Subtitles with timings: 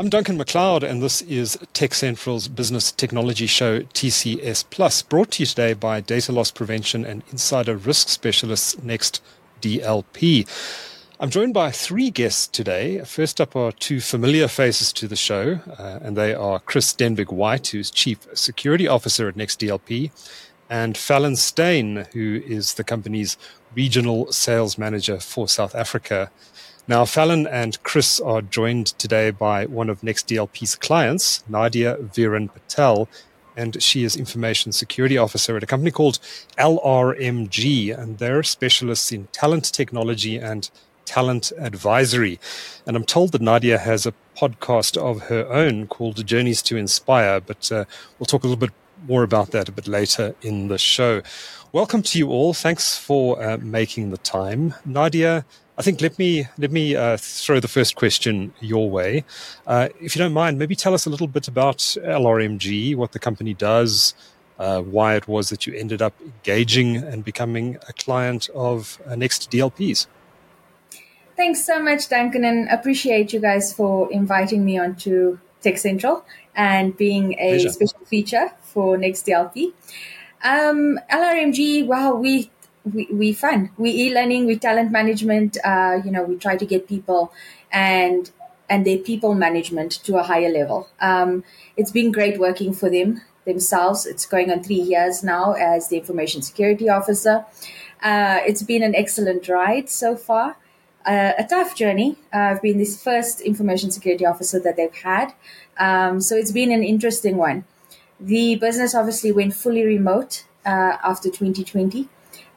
[0.00, 5.42] I'm Duncan McLeod, and this is Tech Central's business technology show, TCS Plus, brought to
[5.42, 9.22] you today by data loss prevention and insider risk specialists Next
[9.60, 10.48] DLP.
[11.20, 13.00] I'm joined by three guests today.
[13.04, 17.30] First up are two familiar faces to the show, uh, and they are Chris Denbigh
[17.30, 20.12] White, who's Chief Security Officer at Next DLP,
[20.70, 23.36] and Fallon Steyn, who is the company's
[23.74, 26.30] Regional Sales Manager for South Africa.
[26.88, 33.08] Now, Fallon and Chris are joined today by one of NextDLP's clients, Nadia Veeran-Patel,
[33.56, 36.18] and she is Information Security Officer at a company called
[36.58, 40.70] LRMG, and they're specialists in talent technology and
[41.04, 42.40] talent advisory.
[42.86, 47.40] And I'm told that Nadia has a podcast of her own called Journeys to Inspire,
[47.40, 47.84] but uh,
[48.18, 48.74] we'll talk a little bit
[49.06, 51.22] more about that a bit later in the show.
[51.72, 52.54] Welcome to you all.
[52.54, 54.74] Thanks for uh, making the time.
[54.84, 55.44] Nadia,
[55.80, 59.24] I think let me let me uh, throw the first question your way.
[59.66, 63.18] Uh, if you don't mind, maybe tell us a little bit about LRMG, what the
[63.18, 64.12] company does,
[64.58, 69.16] uh, why it was that you ended up engaging and becoming a client of uh,
[69.16, 70.06] Next DLPs.
[71.34, 76.94] Thanks so much, Duncan, and appreciate you guys for inviting me onto Tech Central and
[76.94, 77.70] being a Pleasure.
[77.70, 79.72] special feature for Next DLP.
[80.44, 82.50] Um, LRMG, wow, we
[82.84, 83.70] we, we fun.
[83.76, 85.58] We e-learning, we talent management.
[85.64, 87.32] Uh, you know, we try to get people
[87.72, 88.30] and
[88.68, 90.88] and their people management to a higher level.
[91.00, 91.42] Um,
[91.76, 94.06] it's been great working for them themselves.
[94.06, 97.44] It's going on three years now as the information security officer.
[98.02, 100.56] Uh, it's been an excellent ride so far.
[101.04, 102.16] Uh, a tough journey.
[102.32, 105.34] Uh, I've been this first information security officer that they've had.
[105.78, 107.64] Um, so it's been an interesting one.
[108.20, 112.08] The business obviously went fully remote uh, after 2020.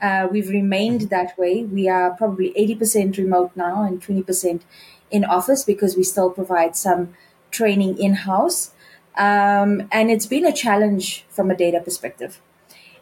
[0.04, 1.64] Uh, we've remained that way.
[1.64, 4.62] We are probably 80% remote now and 20%
[5.10, 7.14] in office because we still provide some
[7.52, 8.72] training in house.
[9.16, 12.42] Um, and it's been a challenge from a data perspective.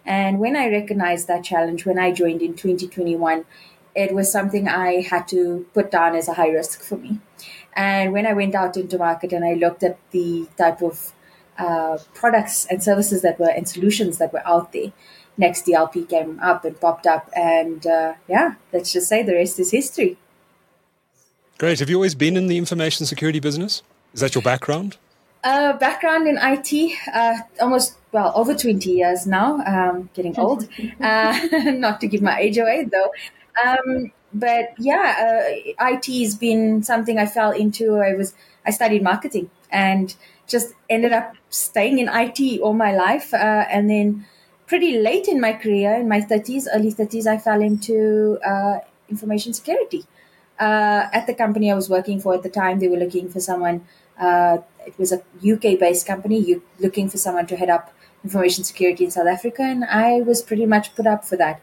[0.05, 3.45] And when I recognized that challenge, when I joined in 2021,
[3.95, 7.19] it was something I had to put down as a high risk for me.
[7.73, 11.13] And when I went out into market and I looked at the type of
[11.57, 14.91] uh, products and services that were and solutions that were out there,
[15.41, 17.29] next DLP came up and popped up.
[17.35, 20.17] And uh, yeah, let's just say the rest is history.
[21.57, 21.79] Great.
[21.79, 23.83] Have you always been in the information security business?
[24.13, 24.97] Is that your background?
[25.43, 26.71] Uh, background in IT,
[27.13, 30.67] uh, almost, well, over 20 years now, um, getting old.
[31.01, 31.33] Uh,
[31.85, 33.11] not to give my age away, though.
[33.65, 37.97] Um, but yeah, uh, IT has been something I fell into.
[37.97, 38.35] I was,
[38.65, 40.15] I studied marketing and
[40.47, 43.33] just ended up staying in IT all my life.
[43.33, 44.25] Uh, and then
[44.71, 49.51] pretty late in my career, in my 30s, early 30s, I fell into uh, information
[49.53, 50.05] security.
[50.57, 53.41] Uh, at the company I was working for at the time, they were looking for
[53.41, 53.85] someone.
[54.17, 55.19] Uh, it was a
[55.53, 57.93] UK based company, looking for someone to head up
[58.23, 61.59] information security in South Africa, and I was pretty much put up for that.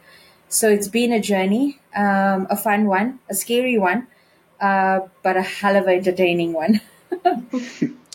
[0.50, 4.06] So it's been a journey, um, a fun one, a scary one,
[4.60, 6.82] uh, but a hell of an entertaining one.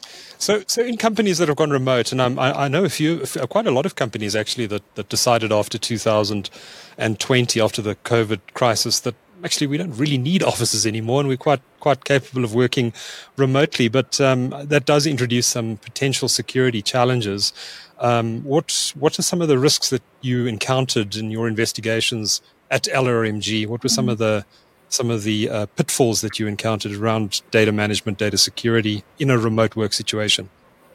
[0.44, 3.20] So, so in companies that have gone remote, and I'm, i I, know a few,
[3.50, 9.00] quite a lot of companies actually that, that decided after 2020, after the COVID crisis,
[9.00, 12.92] that actually we don't really need offices anymore, and we're quite quite capable of working
[13.38, 13.88] remotely.
[13.88, 17.54] But um, that does introduce some potential security challenges.
[18.00, 22.84] Um, what what are some of the risks that you encountered in your investigations at
[22.84, 23.66] LRMG?
[23.66, 24.46] What were some of the
[24.94, 29.38] some of the uh, pitfalls that you encountered around data management, data security in a
[29.38, 30.50] remote work situation?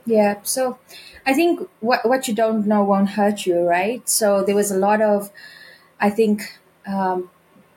[0.07, 0.79] Yeah, so
[1.27, 4.09] I think what what you don't know won't hurt you, right?
[4.09, 5.31] So there was a lot of,
[6.01, 7.29] I think, um,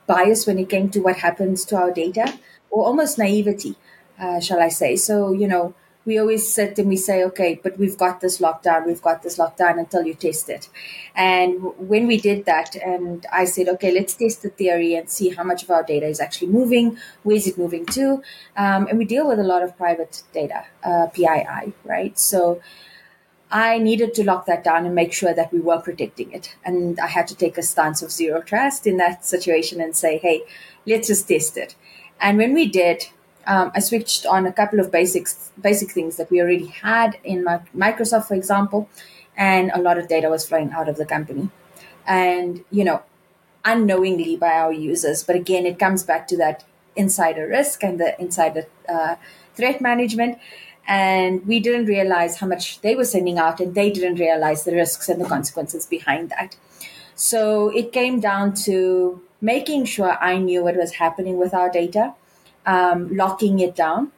[0.08, 2.40] bias when it came to what happens to our data,
[2.70, 3.76] or almost naivety,
[4.20, 4.96] uh, shall I say?
[4.96, 5.74] So you know,
[6.06, 9.38] we always sit and we say, okay, but we've got this lockdown, we've got this
[9.38, 10.70] lockdown until you test it.
[11.16, 15.30] And when we did that, and I said, okay, let's test the theory and see
[15.30, 18.24] how much of our data is actually moving, where is it moving to?
[18.58, 22.18] Um, and we deal with a lot of private data, uh, PII, right?
[22.18, 22.62] So
[23.52, 26.56] I needed to lock that down and make sure that we were protecting it.
[26.64, 30.18] And I had to take a stance of zero trust in that situation and say,
[30.18, 30.44] hey,
[30.88, 31.76] let's just test it.
[32.20, 33.08] And when we did,
[33.48, 37.44] um, I switched on a couple of basics, basic things that we already had in
[37.44, 38.90] my, Microsoft, for example,
[39.36, 41.50] and a lot of data was flowing out of the company,
[42.06, 43.04] and you know,
[43.66, 45.24] unknowingly by our users.
[45.24, 46.64] But again, it comes back to that
[46.96, 49.16] insider risk and the insider uh,
[49.56, 50.38] threat management.
[50.88, 54.74] And we didn't realize how much they were sending out, and they didn't realize the
[54.74, 56.58] risks and the consequences behind that.
[57.16, 62.16] So it came down to making sure I knew what was happening with our data
[62.66, 64.12] um, locking it down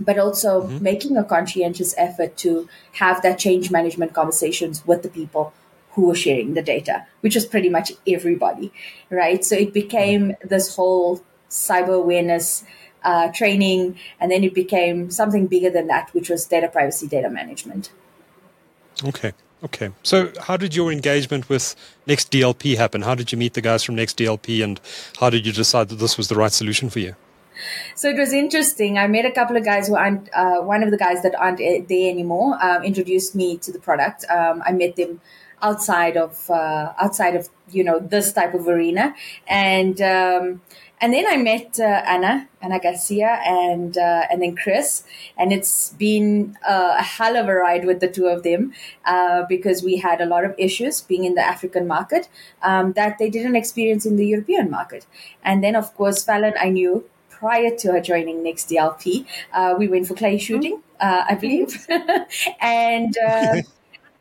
[0.00, 0.82] but also mm-hmm.
[0.82, 5.52] making a conscientious effort to have that change management conversations with the people
[5.92, 8.72] who were sharing the data, which was pretty much everybody,
[9.10, 9.44] right?
[9.44, 10.48] So it became mm-hmm.
[10.48, 12.64] this whole cyber awareness
[13.04, 17.28] uh, training, and then it became something bigger than that, which was data privacy, data
[17.28, 17.90] management.
[19.04, 19.32] Okay.
[19.64, 19.90] Okay.
[20.02, 21.76] So, how did your engagement with
[22.06, 23.02] Next DLP happen?
[23.02, 24.80] How did you meet the guys from Next DLP, and
[25.20, 27.14] how did you decide that this was the right solution for you?
[27.94, 28.98] So it was interesting.
[28.98, 31.60] I met a couple of guys who aren't, uh, one of the guys that aren't
[31.60, 34.24] uh, there anymore, um, introduced me to the product.
[34.30, 35.20] Um, I met them
[35.62, 39.14] outside of uh, outside of you know this type of arena,
[39.46, 40.60] and um,
[41.00, 45.04] and then I met uh, Anna, Anna Garcia, and uh, and then Chris,
[45.38, 48.72] and it's been a hell of a ride with the two of them
[49.04, 52.28] uh, because we had a lot of issues being in the African market
[52.62, 55.06] um, that they didn't experience in the European market,
[55.44, 57.04] and then of course Fallon I knew
[57.42, 59.26] prior to her joining Next DLP.
[59.52, 61.86] Uh, we went for clay shooting, uh, I believe,
[62.60, 63.16] and.
[63.18, 63.62] Uh,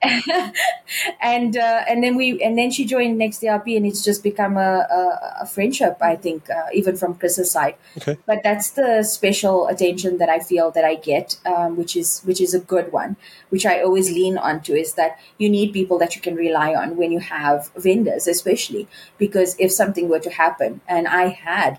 [1.22, 4.58] and uh, and then we and then she joined Next DLP, and it's just become
[4.58, 5.98] a, a, a friendship.
[6.02, 7.76] I think uh, even from Chris's side.
[7.98, 8.18] Okay.
[8.26, 12.42] But that's the special attention that I feel that I get, um, which is which
[12.42, 13.16] is a good one,
[13.50, 16.98] which I always lean onto is that you need people that you can rely on
[16.98, 18.88] when you have vendors, especially
[19.20, 21.78] because if something were to happen, and I had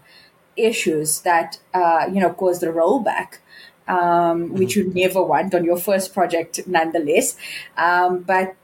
[0.56, 3.38] issues that uh, you know caused the rollback
[3.88, 4.54] um, mm-hmm.
[4.54, 7.36] which you never want on your first project, nonetheless.
[7.76, 8.54] Um, but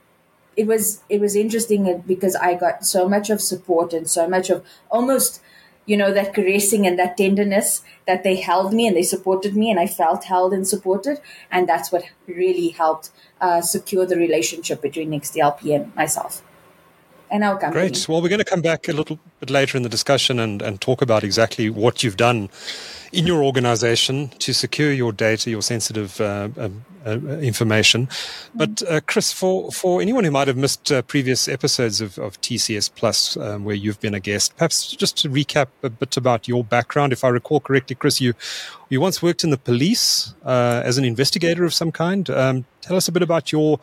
[0.55, 4.49] it was it was interesting because I got so much of support and so much
[4.49, 5.41] of almost
[5.85, 9.69] you know that caressing and that tenderness that they held me and they supported me
[9.69, 14.81] and I felt held and supported and that's what really helped uh, secure the relationship
[14.81, 16.43] between NextDLP and myself
[17.31, 17.89] and our company.
[17.89, 18.09] Great.
[18.09, 20.79] Well, we're going to come back a little bit later in the discussion and, and
[20.81, 22.49] talk about exactly what you've done
[23.11, 28.07] in your organization to secure your data, your sensitive uh, um, uh, information.
[28.53, 32.39] But uh, Chris, for, for anyone who might have missed uh, previous episodes of, of
[32.41, 36.47] TCS Plus, um, where you've been a guest, perhaps just to recap a bit about
[36.47, 37.13] your background.
[37.13, 38.33] If I recall correctly, Chris, you
[38.89, 42.29] you once worked in the police uh, as an investigator of some kind.
[42.29, 43.79] Um, tell us a bit about your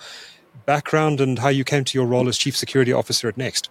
[0.64, 3.70] background and how you came to your role as chief security officer at Next.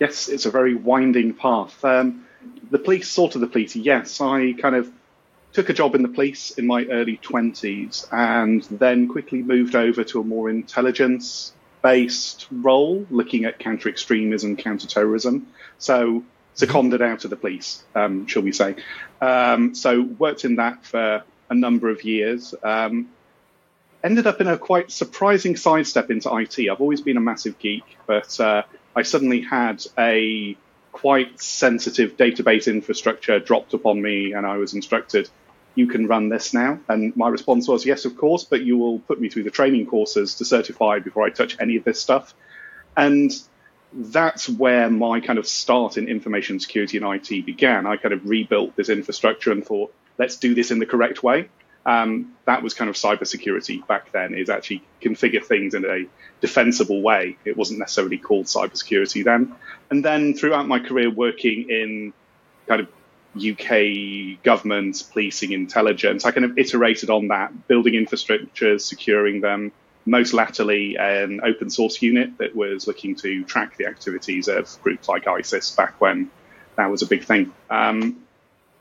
[0.00, 1.84] Yes, it's a very winding path.
[1.84, 2.26] Um,
[2.70, 4.20] the police, sort of the police, yes.
[4.20, 4.90] I kind of
[5.52, 10.04] took a job in the police in my early 20s and then quickly moved over
[10.04, 15.46] to a more intelligence based role looking at counter extremism, counter terrorism.
[15.78, 16.24] So
[16.54, 18.76] seconded out of the police, um, shall we say.
[19.20, 22.54] Um, so worked in that for a number of years.
[22.62, 23.08] Um,
[24.08, 26.58] ended up in a quite surprising sidestep into IT.
[26.58, 28.62] I've always been a massive geek, but uh,
[28.96, 30.56] I suddenly had a
[30.92, 35.28] quite sensitive database infrastructure dropped upon me, and I was instructed,
[35.74, 36.80] you can run this now.
[36.88, 39.84] And my response was, yes, of course, but you will put me through the training
[39.84, 42.34] courses to certify before I touch any of this stuff.
[42.96, 43.30] And
[43.92, 47.86] that's where my kind of start in information security and IT began.
[47.86, 51.50] I kind of rebuilt this infrastructure and thought, let's do this in the correct way.
[51.88, 56.04] Um, that was kind of cybersecurity back then, is actually configure things in a
[56.42, 57.38] defensible way.
[57.46, 59.54] It wasn't necessarily called cybersecurity then.
[59.88, 62.12] And then throughout my career working in
[62.66, 62.88] kind of
[63.34, 69.72] UK government, policing, intelligence, I kind of iterated on that, building infrastructures, securing them.
[70.04, 75.08] Most latterly, an open source unit that was looking to track the activities of groups
[75.08, 76.30] like ISIS back when
[76.76, 77.50] that was a big thing.
[77.70, 78.26] Um,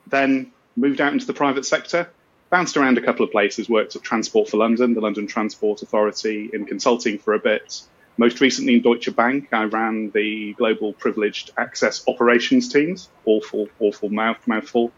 [0.08, 2.10] then moved out into the private sector,
[2.50, 6.50] bounced around a couple of places, worked at Transport for London, the London Transport Authority,
[6.54, 7.82] in consulting for a bit.
[8.18, 13.10] Most recently in Deutsche Bank, I ran the global privileged access operations teams.
[13.26, 14.92] Awful, awful mouth, mouthful.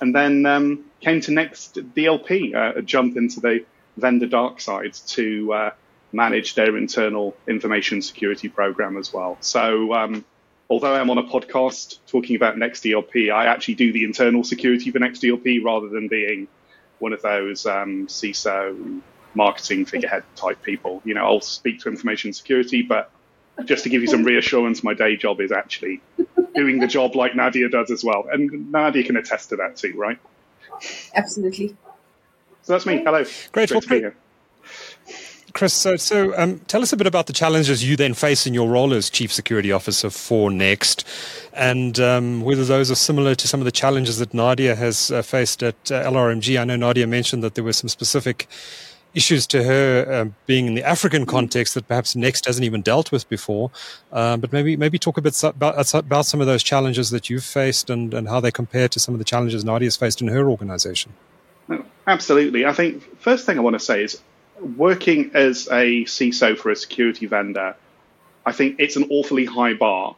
[0.00, 3.64] And then um, came to Next DLP, uh, a jump into the
[3.96, 5.70] vendor dark side to uh,
[6.12, 9.36] manage their internal information security program as well.
[9.40, 10.24] So, um,
[10.68, 14.90] although I'm on a podcast talking about Next DLP, I actually do the internal security
[14.90, 16.46] for Next DLP rather than being
[17.00, 19.00] one of those um, CISO
[19.34, 21.02] marketing figurehead type people.
[21.04, 23.10] You know, I'll speak to information security, but
[23.64, 26.00] just to give you some reassurance, my day job is actually
[26.54, 28.26] doing the job like Nadia does as well.
[28.30, 30.18] And Nadia can attest to that too, right?
[31.14, 31.76] Absolutely.
[32.62, 33.02] So that's me.
[33.04, 33.24] Hello.
[33.52, 33.70] Great.
[33.70, 34.12] Great well,
[35.60, 38.54] Chris, so, so um, tell us a bit about the challenges you then face in
[38.54, 41.06] your role as Chief Security Officer for Next,
[41.52, 45.20] and um, whether those are similar to some of the challenges that Nadia has uh,
[45.20, 46.58] faced at uh, LRMG.
[46.58, 48.48] I know Nadia mentioned that there were some specific
[49.12, 53.12] issues to her uh, being in the African context that perhaps Next hasn't even dealt
[53.12, 53.70] with before.
[54.10, 57.44] Uh, but maybe maybe talk a bit about, about some of those challenges that you've
[57.44, 60.48] faced and, and how they compare to some of the challenges Nadia's faced in her
[60.48, 61.12] organization.
[62.06, 62.64] Absolutely.
[62.64, 64.22] I think first thing I want to say is
[64.60, 67.76] working as a CISO for a security vendor,
[68.44, 70.16] I think it's an awfully high bar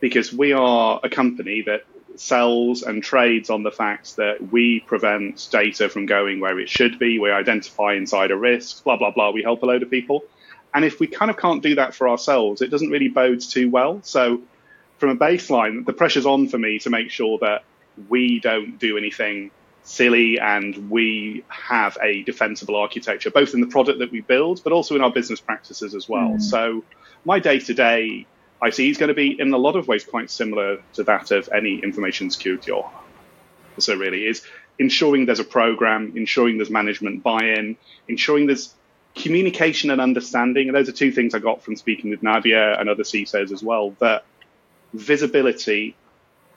[0.00, 1.84] because we are a company that
[2.16, 6.98] sells and trades on the fact that we prevent data from going where it should
[6.98, 7.18] be.
[7.18, 9.30] We identify insider risks, blah, blah, blah.
[9.30, 10.24] We help a load of people.
[10.74, 13.70] And if we kind of can't do that for ourselves, it doesn't really bode too
[13.70, 14.00] well.
[14.02, 14.42] So,
[14.98, 17.64] from a baseline, the pressure's on for me to make sure that
[18.08, 19.50] we don't do anything
[19.90, 24.72] silly and we have a defensible architecture, both in the product that we build, but
[24.72, 26.30] also in our business practices as well.
[26.30, 26.42] Mm.
[26.42, 26.84] So,
[27.24, 28.26] my day to day
[28.62, 31.30] I see is going to be in a lot of ways quite similar to that
[31.30, 34.42] of any information security officer, really, is
[34.78, 37.76] ensuring there's a program, ensuring there's management buy in,
[38.08, 38.74] ensuring there's
[39.14, 40.68] communication and understanding.
[40.68, 43.62] And those are two things I got from speaking with Nadia and other CISOs as
[43.62, 44.24] well that
[44.94, 45.96] visibility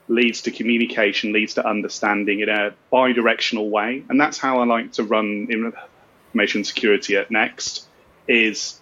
[0.08, 4.04] leads to communication, leads to understanding in a bi directional way.
[4.10, 7.88] And that's how I like to run information security at Next
[8.28, 8.80] is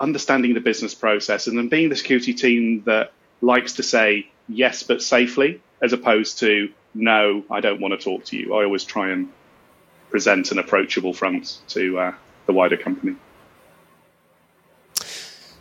[0.00, 4.82] understanding the business process and then being the security team that likes to say yes
[4.82, 8.82] but safely as opposed to no i don't want to talk to you i always
[8.82, 9.28] try and
[10.10, 12.14] present an approachable front to uh,
[12.46, 13.14] the wider company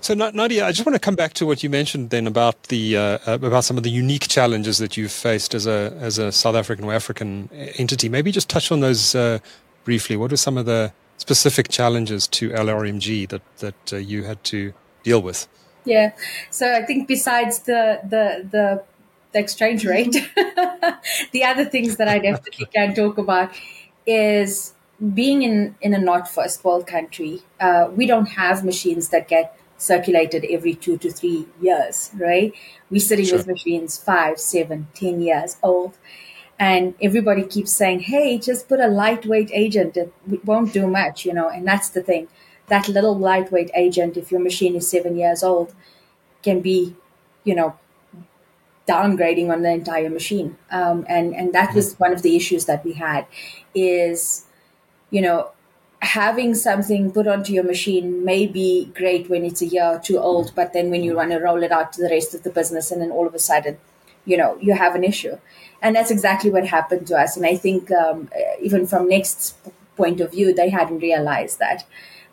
[0.01, 2.97] so Nadia, I just want to come back to what you mentioned then about the
[2.97, 6.55] uh, about some of the unique challenges that you've faced as a as a South
[6.55, 8.09] African or African entity.
[8.09, 9.39] Maybe just touch on those uh,
[9.83, 10.17] briefly.
[10.17, 14.73] What are some of the specific challenges to LRMG that that uh, you had to
[15.03, 15.47] deal with?
[15.85, 16.13] Yeah,
[16.49, 18.83] so I think besides the the the,
[19.33, 20.13] the exchange rate,
[21.31, 23.51] the other things that I definitely can talk about
[24.05, 24.73] is
[25.13, 27.41] being in in a not first world country.
[27.59, 32.53] Uh, we don't have machines that get circulated every two to three years, right?
[32.89, 33.37] We're sitting sure.
[33.37, 35.97] with machines five, seven, ten years old.
[36.59, 39.97] And everybody keeps saying hey just put a lightweight agent.
[39.97, 40.13] It
[40.45, 42.27] won't do much you know and that's the thing.
[42.67, 45.73] That little lightweight agent if your machine is seven years old
[46.43, 46.95] can be
[47.43, 47.75] you know
[48.87, 50.57] downgrading on the entire machine.
[50.69, 53.25] Um, and and that was one of the issues that we had
[53.73, 54.45] is
[55.09, 55.51] you know
[56.01, 60.17] having something put onto your machine may be great when it's a year or two
[60.17, 62.49] old but then when you want to roll it out to the rest of the
[62.49, 63.77] business and then all of a sudden
[64.25, 65.37] you know you have an issue.
[65.83, 67.37] And that's exactly what happened to us.
[67.37, 68.29] And i think um,
[68.61, 69.57] even from next
[69.95, 71.85] point of view they hadn't realized that.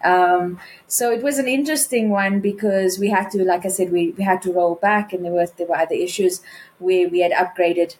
[0.05, 4.11] Um, so it was an interesting one because we had to like i said we,
[4.13, 6.41] we had to roll back and there were there were other issues
[6.79, 7.97] where we had upgraded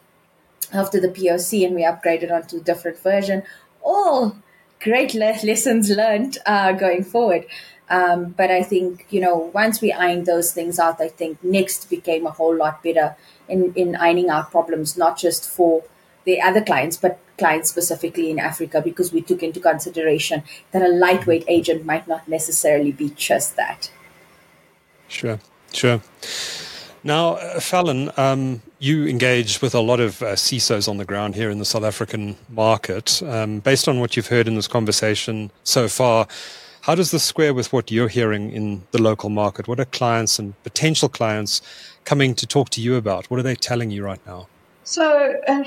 [0.71, 3.43] after the poc and we upgraded onto a different version.
[3.81, 4.37] All
[4.81, 7.45] great le- lessons learned uh, going forward
[7.89, 11.89] um, but I think, you know, once we ironed those things out, I think Next
[11.89, 13.15] became a whole lot better
[13.47, 15.83] in, in ironing out problems, not just for
[16.23, 20.87] the other clients, but clients specifically in Africa, because we took into consideration that a
[20.87, 23.89] lightweight agent might not necessarily be just that.
[25.07, 25.39] Sure,
[25.73, 26.01] sure.
[27.03, 31.35] Now, uh, Fallon, um, you engage with a lot of uh, CISOs on the ground
[31.35, 33.23] here in the South African market.
[33.23, 36.27] Um, based on what you've heard in this conversation so far,
[36.81, 39.67] how does this square with what you're hearing in the local market?
[39.67, 41.61] What are clients and potential clients
[42.03, 43.29] coming to talk to you about?
[43.29, 44.47] What are they telling you right now?
[44.83, 45.63] So, uh,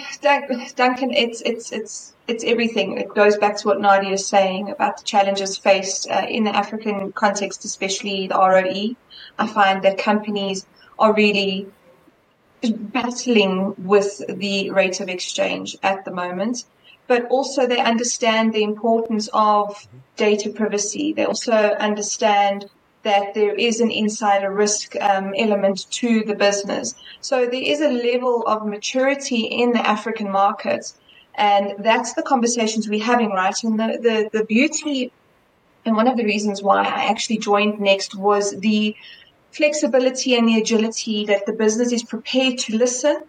[0.75, 2.99] Duncan, it's it's it's it's everything.
[2.99, 6.55] It goes back to what Nadia is saying about the challenges faced uh, in the
[6.55, 8.97] African context, especially the ROE.
[9.39, 10.67] I find that companies
[11.03, 11.67] are really
[12.99, 16.65] battling with the rate of exchange at the moment
[17.07, 21.13] but also they understand the importance of data privacy.
[21.13, 22.71] They also understand
[23.03, 26.95] that there is an insider risk um, element to the business.
[27.21, 30.93] So there is a level of maturity in the African market.
[31.35, 33.57] And that's the conversations we're having, right?
[33.65, 35.13] And the, the, the beauty
[35.85, 38.95] and one of the reasons why I actually joined Next was the
[39.53, 43.23] flexibility and the agility that the business is prepared to listen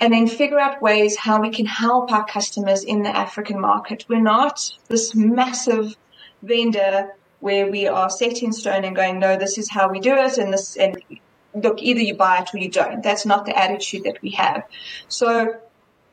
[0.00, 4.06] and then figure out ways how we can help our customers in the African market.
[4.08, 5.94] We're not this massive
[6.42, 10.14] vendor where we are set in stone and going, no, this is how we do
[10.14, 10.38] it.
[10.38, 11.02] And this, and
[11.54, 13.02] look, either you buy it or you don't.
[13.02, 14.64] That's not the attitude that we have.
[15.08, 15.54] So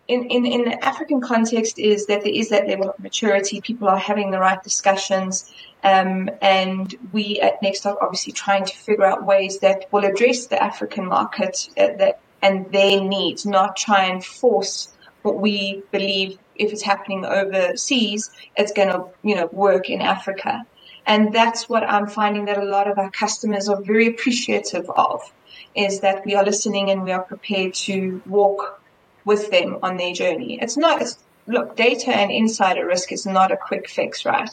[0.07, 3.59] in, in, in the African context is that there is that level of maturity.
[3.61, 5.51] People are having the right discussions.
[5.83, 10.47] Um, and we at Next are obviously trying to figure out ways that will address
[10.47, 16.37] the African market uh, that and their needs, not try and force what we believe
[16.55, 20.65] if it's happening overseas, it's going to, you know, work in Africa.
[21.05, 25.21] And that's what I'm finding that a lot of our customers are very appreciative of
[25.75, 28.81] is that we are listening and we are prepared to walk
[29.27, 30.57] with them on their journey.
[30.61, 34.49] It's not, it's, look, data and insider risk is not a quick fix, right?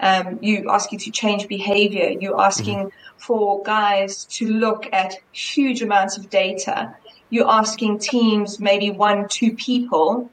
[0.00, 2.08] Um, you asking to change behavior.
[2.20, 3.18] You're asking mm-hmm.
[3.18, 6.94] for guys to look at huge amounts of data.
[7.30, 10.30] You're asking teams, maybe one, two people,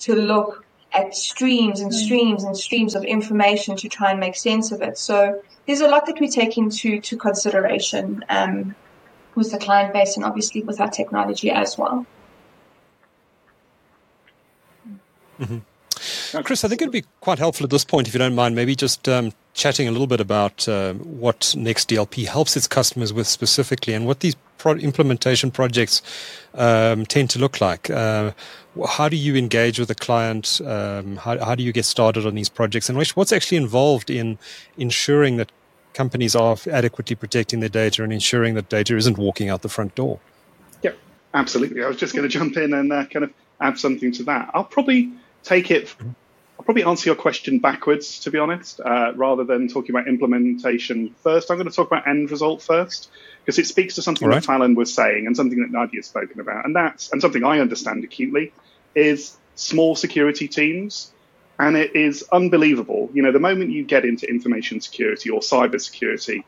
[0.00, 1.94] to look at streams and mm.
[2.04, 4.98] streams and streams of information to try and make sense of it.
[4.98, 8.74] So there's a lot that we take into to consideration um,
[9.34, 12.06] with the client base and obviously with our technology as well.
[15.42, 15.58] Mm-hmm.
[16.42, 18.74] Chris, I think it'd be quite helpful at this point, if you don't mind, maybe
[18.74, 23.94] just um, chatting a little bit about uh, what NextDLP helps its customers with specifically
[23.94, 26.02] and what these pro- implementation projects
[26.54, 27.90] um, tend to look like.
[27.90, 28.32] Uh,
[28.88, 30.60] how do you engage with the client?
[30.64, 32.88] Um, how, how do you get started on these projects?
[32.88, 34.38] And what's actually involved in
[34.78, 35.52] ensuring that
[35.92, 39.94] companies are adequately protecting their data and ensuring that data isn't walking out the front
[39.94, 40.18] door?
[40.82, 40.92] Yeah,
[41.34, 41.84] absolutely.
[41.84, 44.50] I was just going to jump in and uh, kind of add something to that.
[44.54, 45.94] I'll probably take it.
[46.58, 51.14] I'll probably answer your question backwards, to be honest, uh, rather than talking about implementation
[51.22, 51.50] first.
[51.50, 54.36] I'm going to talk about end result first because it speaks to something right.
[54.36, 57.44] that Fallon was saying and something that Nadia has spoken about, and that's and something
[57.44, 58.52] I understand acutely
[58.94, 61.12] is small security teams.
[61.58, 63.10] And it is unbelievable.
[63.12, 66.44] You know, the moment you get into information security or cyber security,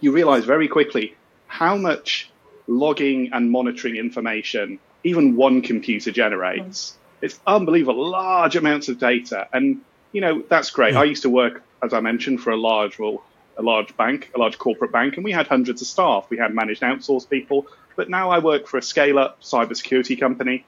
[0.00, 1.14] you realize very quickly
[1.46, 2.30] how much
[2.66, 6.96] logging and monitoring information even one computer generates.
[7.22, 9.48] It's unbelievable, large amounts of data.
[9.52, 9.80] And,
[10.12, 10.94] you know, that's great.
[10.94, 13.22] I used to work, as I mentioned, for a large, well,
[13.56, 16.26] a large bank, a large corporate bank, and we had hundreds of staff.
[16.28, 17.66] We had managed outsourced people.
[17.96, 20.64] But now I work for a scale up cybersecurity company,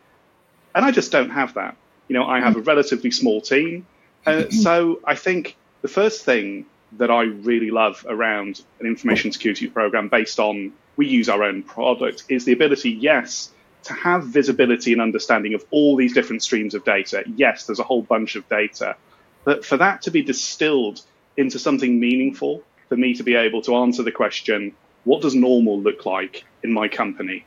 [0.74, 1.76] and I just don't have that.
[2.08, 3.86] You know, I have a relatively small team.
[4.26, 6.66] Uh, so I think the first thing
[6.98, 11.62] that I really love around an information security program based on we use our own
[11.62, 13.50] product is the ability, yes,
[13.84, 17.84] to have visibility and understanding of all these different streams of data, yes, there's a
[17.84, 18.96] whole bunch of data,
[19.44, 21.02] but for that to be distilled
[21.36, 25.80] into something meaningful, for me to be able to answer the question, what does normal
[25.80, 27.44] look like in my company?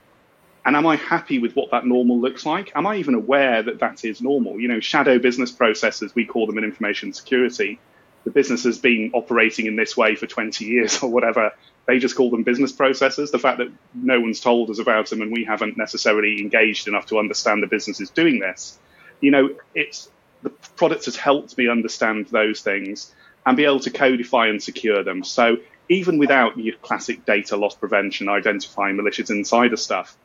[0.65, 2.71] And am I happy with what that normal looks like?
[2.75, 4.59] Am I even aware that that is normal?
[4.59, 7.79] You know, shadow business processes, we call them in information security.
[8.27, 11.53] The business has been operating in this way for 20 years or whatever
[11.85, 13.31] they just call them business processes.
[13.31, 17.05] The fact that no one's told us about them and we haven't necessarily engaged enough
[17.05, 18.77] to understand the business is doing this,
[19.21, 20.09] you know, it's
[20.43, 25.05] the product has helped me understand those things and be able to codify and secure
[25.05, 25.23] them.
[25.23, 30.17] So even without your classic data loss prevention, identifying malicious insider stuff,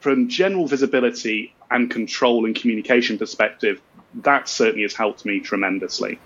[0.00, 3.80] from general visibility and control and communication perspective,
[4.16, 6.18] that certainly has helped me tremendously.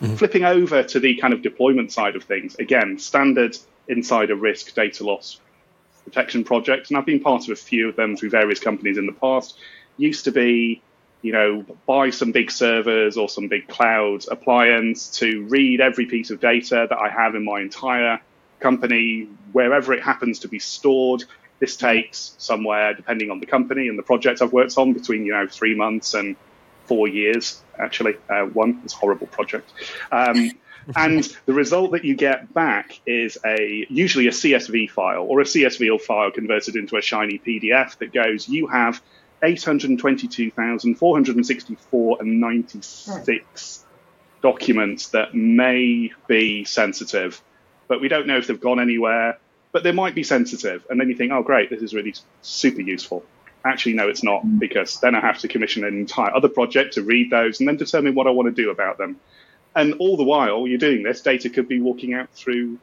[0.00, 0.14] Mm-hmm.
[0.16, 5.04] Flipping over to the kind of deployment side of things, again, standard insider risk data
[5.04, 5.40] loss
[6.04, 9.06] protection projects, and I've been part of a few of them through various companies in
[9.06, 9.58] the past.
[9.96, 10.82] Used to be,
[11.22, 16.30] you know, buy some big servers or some big cloud appliance to read every piece
[16.30, 18.20] of data that I have in my entire
[18.58, 21.24] company, wherever it happens to be stored.
[21.58, 25.32] This takes somewhere, depending on the company and the project I've worked on, between you
[25.32, 26.36] know three months and
[26.90, 28.16] four years, actually.
[28.28, 29.72] Uh, one, it's a horrible project.
[30.10, 30.50] Um,
[30.96, 35.44] and the result that you get back is a usually a CSV file or a
[35.44, 39.00] CSV file converted into a shiny PDF that goes, you have
[39.44, 43.84] 822,464 and 96
[44.42, 47.40] documents that may be sensitive,
[47.86, 49.38] but we don't know if they've gone anywhere,
[49.70, 50.84] but they might be sensitive.
[50.90, 53.24] And then you think, oh, great, this is really super useful.
[53.64, 57.02] Actually, no, it's not, because then I have to commission an entire other project to
[57.02, 59.20] read those and then determine what I want to do about them.
[59.76, 62.78] And all the while you're doing this, data could be walking out through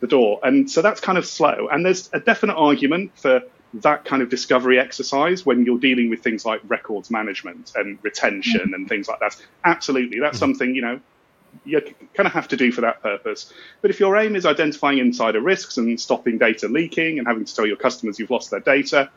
[0.00, 0.40] the door.
[0.42, 1.68] And so that's kind of slow.
[1.70, 3.42] And there's a definite argument for
[3.74, 8.60] that kind of discovery exercise when you're dealing with things like records management and retention
[8.60, 8.74] mm-hmm.
[8.74, 9.36] and things like that.
[9.64, 10.18] Absolutely.
[10.18, 10.52] That's mm-hmm.
[10.52, 11.00] something, you know,
[11.64, 11.80] you
[12.14, 13.52] kind of have to do for that purpose.
[13.80, 17.54] But if your aim is identifying insider risks and stopping data leaking and having to
[17.54, 19.10] tell your customers you've lost their data,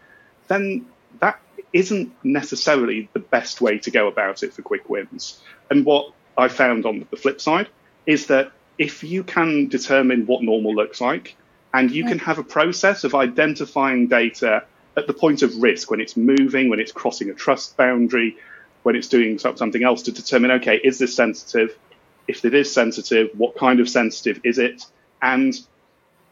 [0.54, 0.86] then
[1.20, 1.40] that
[1.72, 5.42] isn't necessarily the best way to go about it for quick wins.
[5.70, 7.68] And what I found on the flip side
[8.06, 11.36] is that if you can determine what normal looks like
[11.74, 12.24] and you can mm.
[12.24, 14.64] have a process of identifying data
[14.96, 18.38] at the point of risk when it's moving, when it's crossing a trust boundary,
[18.84, 21.76] when it's doing something else to determine, okay, is this sensitive?
[22.28, 24.86] If it is sensitive, what kind of sensitive is it?
[25.22, 25.54] And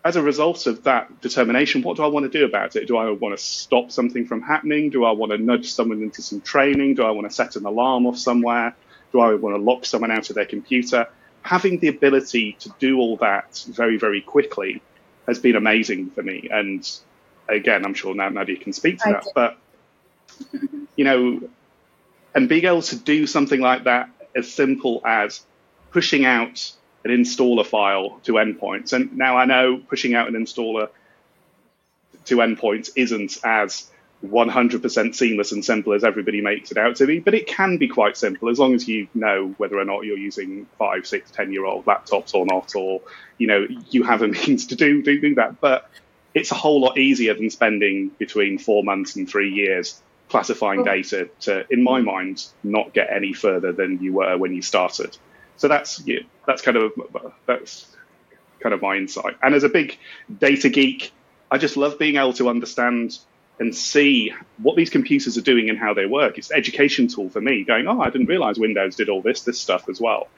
[0.03, 2.87] as a result of that determination, what do I want to do about it?
[2.87, 4.89] Do I want to stop something from happening?
[4.89, 6.95] Do I want to nudge someone into some training?
[6.95, 8.75] Do I want to set an alarm off somewhere?
[9.11, 11.07] Do I want to lock someone out of their computer?
[11.43, 14.81] Having the ability to do all that very, very quickly
[15.27, 16.47] has been amazing for me.
[16.51, 16.87] And
[17.47, 19.27] again, I'm sure now Nadia can speak to I that.
[19.35, 19.57] But,
[20.95, 21.41] you know,
[22.33, 25.45] and being able to do something like that as simple as
[25.91, 26.71] pushing out
[27.03, 28.93] an installer file to endpoints.
[28.93, 30.89] And now I know pushing out an installer
[32.25, 33.89] to endpoints isn't as
[34.25, 37.87] 100% seamless and simple as everybody makes it out to be, but it can be
[37.87, 41.51] quite simple as long as you know whether or not you're using five, six, ten
[41.51, 43.01] year old laptops or not, or
[43.39, 45.59] you know you have a means to do do, do that.
[45.59, 45.89] But
[46.33, 51.29] it's a whole lot easier than spending between four months and three years classifying data
[51.41, 55.17] to, in my mind, not get any further than you were when you started.
[55.62, 56.91] So that's yeah, that's kind of
[57.45, 57.86] that's
[58.62, 59.38] kind of my insight.
[59.43, 59.95] And as a big
[60.39, 61.12] data geek,
[61.52, 63.19] I just love being able to understand
[63.60, 66.39] and see what these computers are doing and how they work.
[66.39, 69.41] It's an education tool for me, going, oh, I didn't realize Windows did all this,
[69.41, 70.30] this stuff as well.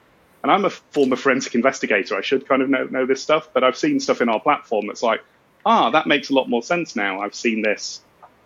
[0.42, 2.18] And I'm a former forensic investigator.
[2.18, 4.88] I should kind of know, know this stuff, but I've seen stuff in our platform
[4.88, 5.24] that's like,
[5.64, 7.22] ah, that makes a lot more sense now.
[7.22, 8.02] I've seen this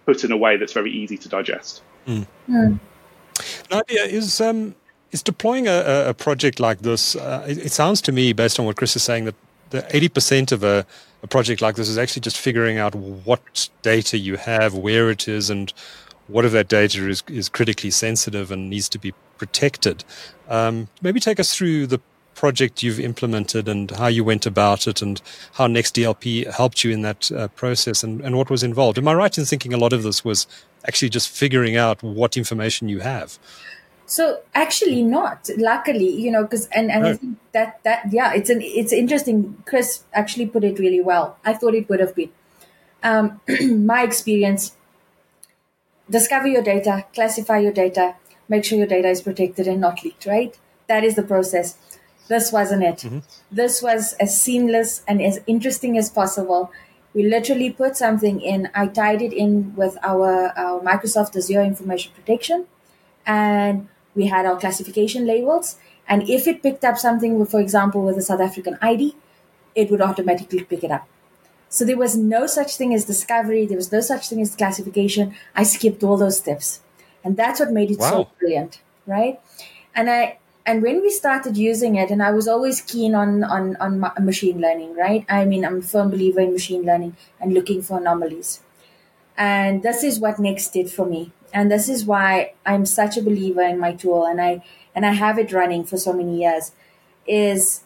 [0.07, 1.83] put in a way that's very easy to digest.
[2.07, 2.27] Mm.
[2.49, 2.79] Mm.
[3.69, 4.77] Nadia, is um,
[5.11, 7.16] is deploying a, a project like this?
[7.16, 9.35] Uh, it, it, sounds to me, based on what Chris is saying, that
[9.71, 10.87] the eighty percent of a,
[11.23, 15.29] a project like this is actually just figuring out what data you have, where it
[15.29, 15.73] is, and
[16.27, 20.05] what of that data is is critically sensitive and needs to be protected.
[20.49, 22.01] Um, maybe take us through the
[22.38, 25.21] project you've implemented and how you went about it and
[25.55, 28.97] how NextDLP helped you in that uh, process and, and what was involved.
[28.97, 30.47] Am I right in thinking a lot of this was
[30.87, 33.40] actually just figuring out what information you have?
[34.09, 38.49] So actually not, luckily, you know, because and, and I think that that yeah, it's
[38.49, 39.62] an it's interesting.
[39.66, 41.37] Chris actually put it really well.
[41.44, 42.31] I thought it would have been.
[43.03, 43.42] Um,
[43.87, 44.75] my experience:
[46.09, 48.14] discover your data, classify your data,
[48.49, 50.25] make sure your data is protected and not leaked.
[50.25, 51.77] Right, that is the process.
[52.29, 52.97] This wasn't it.
[53.01, 53.18] Mm-hmm.
[53.53, 56.73] This was as seamless and as interesting as possible.
[57.12, 58.71] We literally put something in.
[58.75, 62.66] I tied it in with our, our Microsoft Azure Information Protection,
[63.27, 65.76] and we had our classification labels.
[66.09, 69.14] And if it picked up something, for example, with a South African ID,
[69.74, 71.09] it would automatically pick it up.
[71.68, 73.64] So there was no such thing as discovery.
[73.66, 75.35] There was no such thing as classification.
[75.54, 76.81] I skipped all those steps,
[77.22, 78.11] and that's what made it wow.
[78.11, 79.38] so brilliant, right?
[79.94, 83.74] And I and when we started using it and i was always keen on on
[83.85, 83.94] on
[84.31, 87.96] machine learning right i mean i'm a firm believer in machine learning and looking for
[88.00, 88.50] anomalies
[89.38, 93.22] and this is what next did for me and this is why i'm such a
[93.22, 94.62] believer in my tool and i
[94.94, 96.72] and i have it running for so many years
[97.27, 97.85] is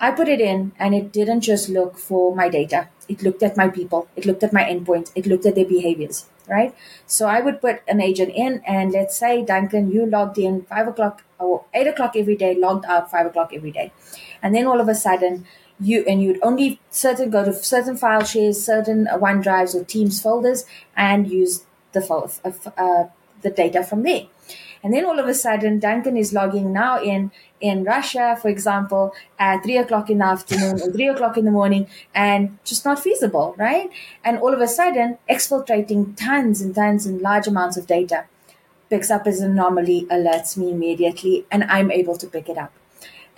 [0.00, 3.56] i put it in and it didn't just look for my data it looked at
[3.56, 6.74] my people it looked at my endpoints it looked at their behaviors right?
[7.06, 10.88] So I would put an agent in, and let's say, Duncan, you logged in five
[10.88, 13.92] o'clock or eight o'clock every day, logged out five o'clock every day.
[14.42, 15.46] And then all of a sudden,
[15.80, 20.64] you and you'd only certain go to certain file shares, certain OneDrives or Teams folders,
[20.96, 22.02] and use the
[22.76, 23.04] uh,
[23.42, 24.26] the data from there.
[24.82, 29.12] And then all of a sudden, Duncan is logging now in in Russia, for example,
[29.38, 33.00] at three o'clock in the afternoon or three o'clock in the morning, and just not
[33.00, 33.90] feasible, right?
[34.24, 38.26] And all of a sudden, exfiltrating tons and tons and large amounts of data
[38.88, 42.72] picks up as an anomaly, alerts me immediately, and I'm able to pick it up.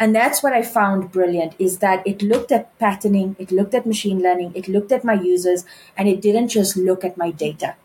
[0.01, 3.87] And that's what I found brilliant is that it looked at patterning, it looked at
[3.87, 7.77] machine learning, it looked at my users, and it didn't just look at my data.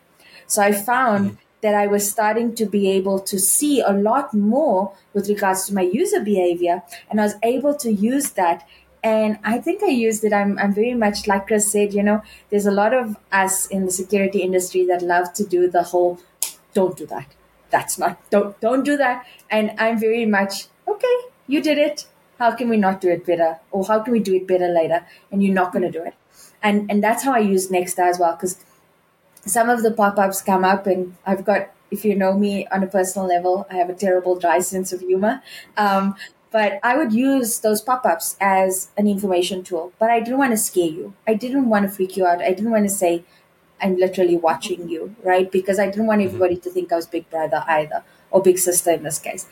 [0.48, 4.36] So I found mm that I was starting to be able to see a lot
[4.36, 6.84] more with regards to my user behavior.
[7.10, 8.68] And I was able to use that.
[9.04, 10.32] And I think I used it.
[10.32, 13.86] I'm, I'm very much like Chris said, you know, there's a lot of us in
[13.86, 16.20] the security industry that love to do the whole
[16.76, 17.34] don't do that.
[17.72, 19.26] That's not, don't, don't do that.
[19.50, 22.08] And I'm very much, okay, you did it.
[22.40, 23.60] How can we not do it better?
[23.72, 25.06] Or how can we do it better later?
[25.32, 26.14] And you're not going to do it.
[26.62, 28.34] And, and that's how I use Next as well.
[28.34, 28.58] Because
[29.46, 32.88] some of the pop-ups come up and I've got if you know me on a
[32.88, 35.42] personal level, I have a terrible dry sense of humor.
[35.78, 36.16] Um,
[36.52, 39.94] but I would use those pop-ups as an information tool.
[40.00, 41.14] But I didn't want to scare you.
[41.28, 42.42] I didn't want to freak you out.
[42.42, 43.24] I didn't want to say,
[43.82, 45.52] I'm literally watching you, right?
[45.52, 48.92] Because I didn't want everybody to think I was big brother either, or big sister
[48.92, 49.48] in this case.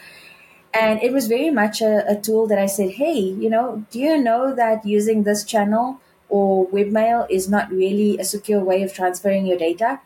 [0.73, 3.99] And it was very much a, a tool that I said, hey, you know, do
[3.99, 5.99] you know that using this channel
[6.33, 9.99] or webmail is not really a secure way of transferring your data.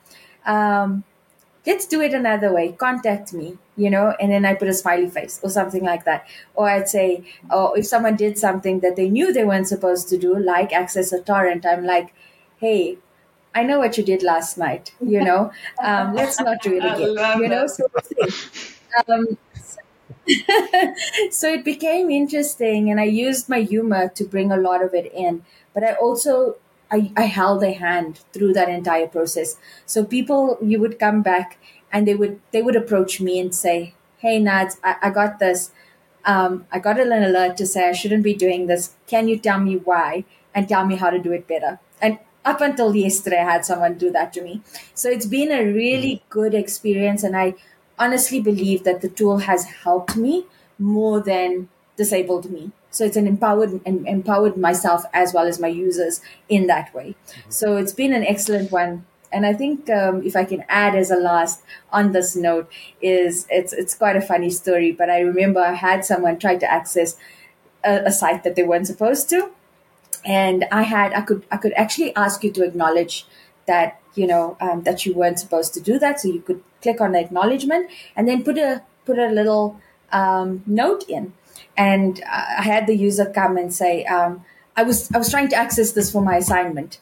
[0.46, 1.06] Um,
[1.66, 2.74] let's do it another way.
[2.74, 6.28] Contact me, you know, and then I put a smiley face or something like that.
[6.54, 10.18] Or I'd say, oh, if someone did something that they knew they weren't supposed to
[10.18, 12.14] do, like access a torrent, I'm like,
[12.58, 12.98] hey,
[13.56, 15.52] I know what you did last night, you know,
[15.84, 17.88] um, let's not do it again, you know, so,
[19.08, 19.38] um,
[21.32, 25.12] so it became interesting and I used my humor to bring a lot of it
[25.14, 26.56] in but I also
[26.92, 29.58] I, I held a hand through that entire process.
[29.86, 31.60] So people you would come back
[31.92, 35.72] and they would they would approach me and say, hey, Nads, I, I got this.
[36.26, 38.96] Um, I got an alert to say I shouldn't be doing this.
[39.08, 41.80] Can you tell me why and tell me how to do it better?
[42.02, 44.62] And up until yesterday, I had someone do that to me.
[44.94, 46.30] So it's been a really mm-hmm.
[46.30, 47.24] good experience.
[47.24, 47.56] And I
[47.98, 50.46] honestly believe that the tool has helped me
[50.80, 52.72] more than disabled me.
[52.92, 57.16] So it's an empowered and empowered myself as well as my users in that way.
[57.28, 57.52] Mm-hmm.
[57.52, 59.06] So it's been an excellent one.
[59.32, 63.46] And I think um, if I can add as a last on this note is
[63.50, 64.94] it's it's quite a funny story.
[64.94, 67.18] But I remember I had someone try to access
[67.84, 69.52] a, a site that they weren't supposed to,
[70.24, 73.28] and I had I could I could actually ask you to acknowledge
[73.66, 76.22] that you know um, that you weren't supposed to do that.
[76.22, 79.80] So you could click on the acknowledgement and then put a put a little
[80.12, 81.34] um, note in
[81.78, 84.44] and I had the user come and say, um,
[84.76, 87.00] "I was I was trying to access this for my assignment,"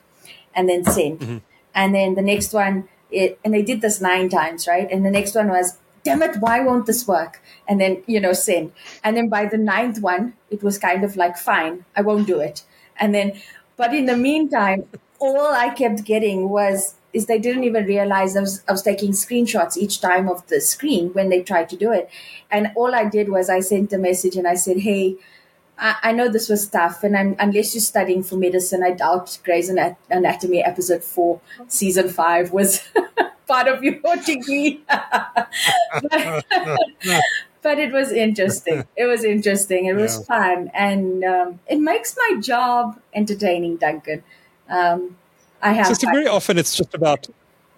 [0.53, 1.19] and then send.
[1.19, 1.37] Mm-hmm.
[1.73, 4.89] And then the next one, it, and they did this nine times, right?
[4.91, 8.33] And the next one was, "Damn it, why won't this work?" And then you know
[8.33, 8.73] send.
[9.03, 12.39] And then by the ninth one, it was kind of like, "Fine, I won't do
[12.39, 12.63] it."
[12.99, 13.33] And then,
[13.77, 14.85] but in the meantime,
[15.19, 19.11] all I kept getting was is they didn't even realize I was, I was taking
[19.11, 22.09] screenshots each time of the screen when they tried to do it.
[22.51, 25.15] And all I did was I sent a message and I said, Hey,
[25.77, 27.03] I, I know this was tough.
[27.03, 32.51] And I'm, unless you're studying for medicine, I doubt Grey's Anatomy episode four, season five
[32.51, 32.83] was
[33.47, 34.83] part of your degree.
[34.87, 36.45] but,
[37.61, 38.83] but it was interesting.
[38.97, 39.85] It was interesting.
[39.85, 40.69] It was fun.
[40.73, 44.21] And um, it makes my job entertaining, Duncan.
[44.69, 45.15] Um,
[45.65, 45.97] I have.
[45.97, 47.27] So very often it's just about.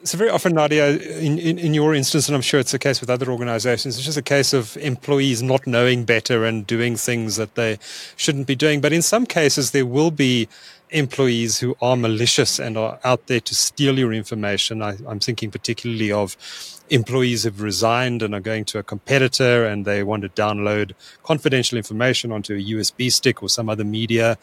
[0.03, 3.01] So very often, Nadia, in, in, in, your instance, and I'm sure it's the case
[3.01, 7.35] with other organizations, it's just a case of employees not knowing better and doing things
[7.37, 7.79] that they
[8.15, 8.79] shouldn't be doing.
[8.79, 10.47] But in some cases, there will be
[10.91, 14.81] employees who are malicious and are out there to steal your information.
[14.81, 16.37] I, am thinking particularly of
[16.89, 21.77] employees who've resigned and are going to a competitor and they want to download confidential
[21.77, 24.37] information onto a USB stick or some other media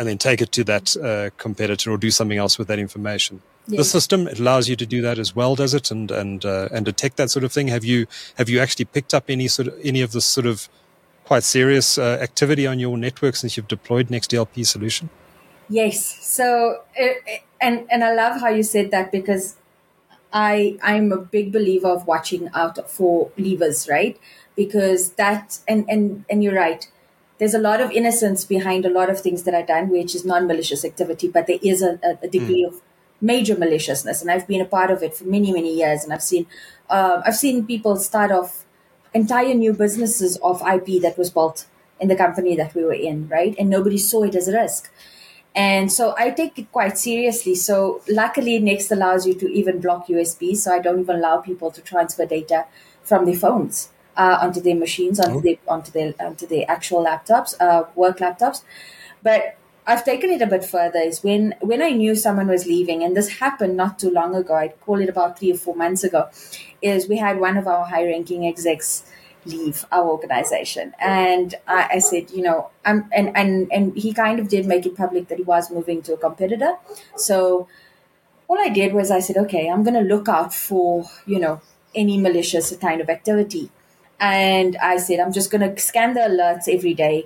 [0.00, 3.42] and then take it to that uh, competitor or do something else with that information.
[3.68, 5.90] The system it allows you to do that as well, does it?
[5.90, 7.68] And and uh, and detect that sort of thing.
[7.68, 8.06] Have you
[8.38, 10.70] have you actually picked up any sort of any of this sort of
[11.24, 15.10] quite serious uh, activity on your network since you've deployed next NextDLP solution?
[15.68, 16.26] Yes.
[16.26, 16.80] So
[17.60, 19.56] and and I love how you said that because
[20.32, 24.18] I I'm a big believer of watching out for leavers, right?
[24.56, 26.88] Because that and and and you're right
[27.40, 30.26] there's a lot of innocence behind a lot of things that are done, which is
[30.26, 32.68] non-malicious activity, but there is a, a degree mm.
[32.68, 32.82] of
[33.22, 36.22] major maliciousness, and I've been a part of it for many, many years, and I've
[36.22, 36.46] seen,
[36.90, 38.66] uh, I've seen people start off
[39.14, 41.64] entire new businesses of IP that was built
[41.98, 44.92] in the company that we were in, right, and nobody saw it as a risk.
[45.54, 47.54] And so I take it quite seriously.
[47.54, 50.56] So luckily, Next allows you to even block USB.
[50.56, 52.66] So I don't even allow people to transfer data
[53.02, 53.88] from their phones
[54.20, 55.40] uh, onto their machines, onto oh.
[55.40, 58.62] their onto their onto their actual laptops, uh, work laptops.
[59.22, 59.56] But
[59.86, 60.98] I've taken it a bit further.
[60.98, 64.54] Is when when I knew someone was leaving, and this happened not too long ago.
[64.64, 66.28] I'd call it about three or four months ago.
[66.82, 69.04] Is we had one of our high-ranking execs
[69.46, 74.38] leave our organization, and I, I said, you know, I'm and and and he kind
[74.44, 76.72] of did make it public that he was moving to a competitor.
[77.16, 77.68] So
[78.48, 81.60] all I did was I said, okay, I'm going to look out for you know
[82.06, 83.70] any malicious kind of activity.
[84.20, 87.24] And I said, I'm just going to scan the alerts every day,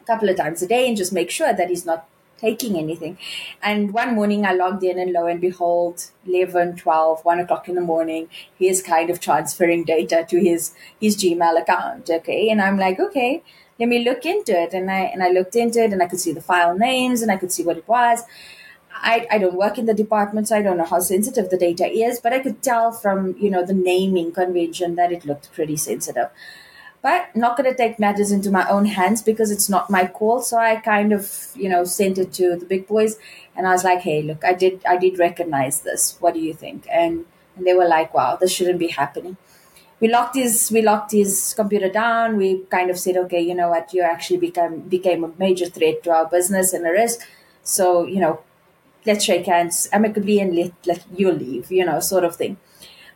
[0.00, 3.18] a couple of times a day, and just make sure that he's not taking anything.
[3.62, 7.74] And one morning I logged in, and lo and behold, 11, 12, 1 o'clock in
[7.74, 12.08] the morning, he is kind of transferring data to his, his Gmail account.
[12.10, 12.50] Okay.
[12.50, 13.42] And I'm like, okay,
[13.78, 14.72] let me look into it.
[14.72, 17.30] And I, and I looked into it and I could see the file names and
[17.30, 18.22] I could see what it was.
[19.02, 21.86] I, I don't work in the department, so I don't know how sensitive the data
[21.86, 25.76] is, but I could tell from, you know, the naming convention that it looked pretty
[25.76, 26.28] sensitive.
[27.02, 30.40] But not going to take matters into my own hands because it's not my call.
[30.40, 33.16] So I kind of, you know, sent it to the big boys
[33.54, 36.16] and I was like, hey, look, I did, I did recognize this.
[36.18, 36.86] What do you think?
[36.90, 37.24] And,
[37.56, 39.36] and they were like, wow, this shouldn't be happening.
[40.00, 42.38] We locked his, we locked his computer down.
[42.38, 46.02] We kind of said, okay, you know what, you actually become, became a major threat
[46.04, 47.20] to our business and a risk.
[47.62, 48.40] So, you know,
[49.06, 52.56] let's shake hands amicably and let, let you leave, you know, sort of thing.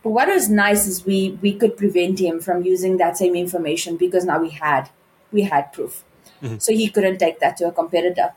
[0.03, 3.97] But what was nice is we we could prevent him from using that same information
[3.97, 4.89] because now we had
[5.31, 6.03] we had proof.
[6.41, 6.57] Mm-hmm.
[6.57, 8.33] So he couldn't take that to a competitor.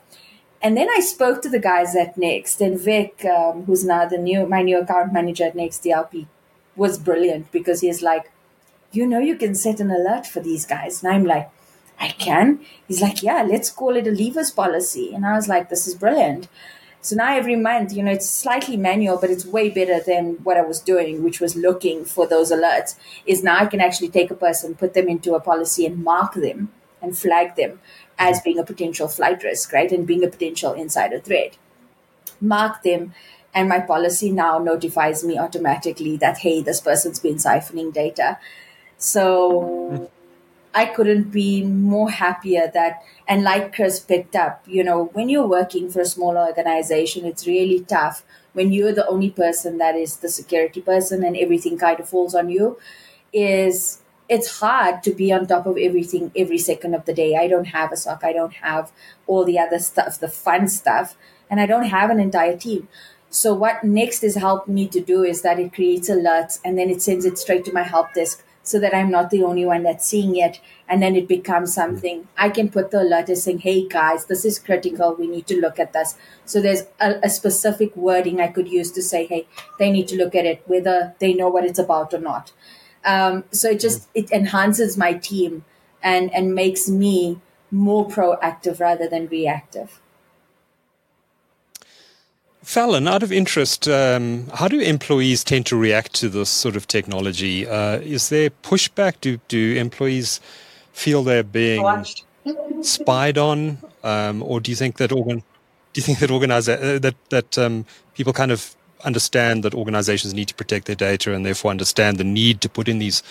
[0.61, 4.17] And then I spoke to the guys at Next, and Vic, um, who's now the
[4.17, 6.27] new my new account manager at Next DLP,
[6.75, 8.31] was brilliant because he's like,
[8.91, 11.49] you know, you can set an alert for these guys, and I'm like,
[11.99, 12.59] I can.
[12.87, 15.95] He's like, yeah, let's call it a leavers policy, and I was like, this is
[15.95, 16.47] brilliant.
[17.05, 20.57] So now every month, you know, it's slightly manual, but it's way better than what
[20.57, 22.95] I was doing, which was looking for those alerts.
[23.27, 26.33] Is now I can actually take a person, put them into a policy, and mark
[26.33, 26.71] them
[27.03, 27.79] and flag them
[28.17, 29.91] as being a potential flight risk, right?
[29.91, 31.59] And being a potential insider threat.
[32.41, 33.13] Mark them,
[33.53, 38.39] and my policy now notifies me automatically that, hey, this person's been siphoning data.
[38.97, 40.05] So hmm.
[40.75, 45.47] I couldn't be more happier that, and like Chris picked up, you know, when you're
[45.47, 50.17] working for a small organization, it's really tough when you're the only person that is
[50.17, 52.77] the security person and everything kind of falls on you.
[53.31, 57.37] Is it's hard to be on top of everything every second of the day.
[57.37, 58.23] I don't have a SOC.
[58.25, 58.91] I don't have
[59.27, 61.15] all the other stuff, the fun stuff,
[61.49, 62.89] and I don't have an entire team.
[63.29, 66.89] So what next is helped me to do is that it creates alerts and then
[66.89, 69.83] it sends it straight to my help desk so that I'm not the only one
[69.83, 70.59] that's seeing it.
[70.89, 74.43] And then it becomes something I can put the alert as saying, hey guys, this
[74.43, 75.15] is critical.
[75.15, 76.15] We need to look at this.
[76.45, 79.47] So there's a, a, specific wording I could use to say, hey,
[79.79, 82.51] they need to look at it, whether they know what it's about or not.
[83.05, 85.63] Um, so it just it enhances my team
[86.01, 90.01] and and makes me more proactive rather than reactive.
[92.65, 96.87] Fallon, out of interest, um, how do employees tend to react to this sort of
[96.87, 97.67] technology?
[97.67, 99.21] Uh, is there pushback?
[99.21, 100.41] Do do employees
[100.91, 101.85] feel they're being
[102.81, 105.43] spied on, um, or do you think that organ?
[105.93, 110.33] Do you think that organize uh, that that um, people kind of understand that organizations
[110.33, 113.21] need to protect their data and therefore understand the need to put in these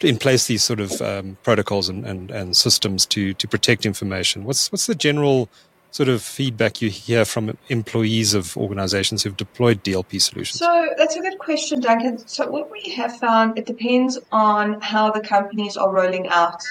[0.00, 4.44] in place these sort of um, protocols and, and, and systems to to protect information.
[4.44, 5.50] What's what's the general
[5.90, 10.58] sort of feedback you hear from employees of organizations who've deployed DLP solutions?
[10.58, 12.18] So that's a good question, Duncan.
[12.26, 16.62] So what we have found, it depends on how the companies are rolling out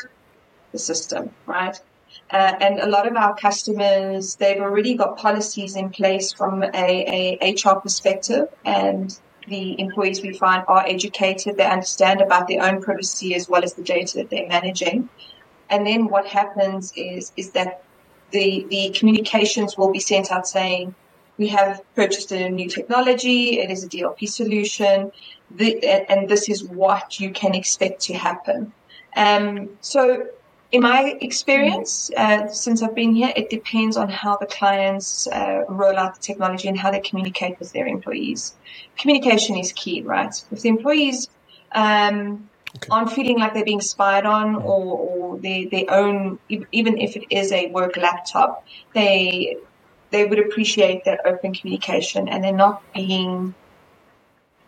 [0.71, 1.79] the system, right?
[2.29, 7.37] Uh, and a lot of our customers, they've already got policies in place from a,
[7.41, 11.55] a HR perspective and the employees we find are educated.
[11.55, 15.09] They understand about their own privacy as well as the data that they're managing.
[15.69, 17.83] And then what happens is, is that
[18.31, 20.93] the, the communications will be sent out saying,
[21.37, 23.59] we have purchased a new technology.
[23.59, 25.11] It is a DLP solution.
[25.51, 28.73] The, and this is what you can expect to happen.
[29.15, 30.27] Um, so
[30.71, 35.63] in my experience, uh, since I've been here, it depends on how the clients uh,
[35.69, 38.55] roll out the technology and how they communicate with their employees.
[38.97, 40.33] Communication is key, right?
[40.51, 41.29] If the employees
[41.71, 42.87] um, okay.
[42.89, 47.25] aren't feeling like they're being spied on or, or they, they own, even if it
[47.29, 49.57] is a work laptop, they
[50.09, 53.53] they would appreciate that open communication and they're not being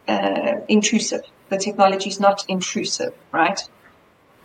[0.08, 1.22] uh, intrusive.
[1.50, 3.60] The technology is not intrusive, right?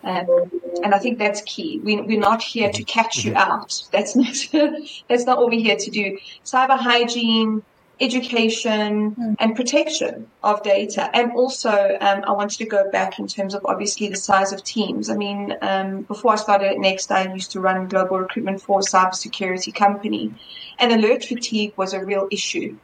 [0.03, 0.51] Um,
[0.83, 1.81] and I think that's key.
[1.83, 3.53] We, we're not here to catch you mm-hmm.
[3.53, 3.83] out.
[3.91, 4.37] That's not,
[5.09, 6.19] that's not what we're here to do.
[6.45, 7.63] Cyber hygiene,
[8.01, 9.37] education mm.
[9.39, 11.11] and protection of data.
[11.15, 14.65] And also, um, I wanted to go back in terms of obviously the size of
[14.65, 15.11] teams.
[15.11, 18.81] I mean, um, before I started at Next, I used to run global recruitment for
[18.81, 20.35] a cybersecurity company,
[20.79, 22.77] and alert fatigue was a real issue.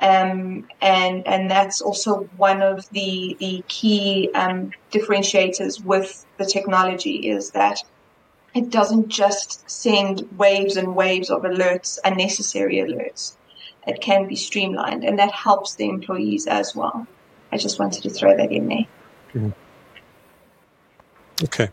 [0.00, 7.28] Um, and and that's also one of the the key um, differentiators with the technology
[7.30, 7.78] is that
[8.54, 13.36] it doesn't just send waves and waves of alerts, unnecessary alerts.
[13.86, 17.06] It can be streamlined, and that helps the employees as well.
[17.50, 18.86] I just wanted to throw that in there.
[19.34, 19.50] Mm-hmm.
[21.44, 21.68] Okay.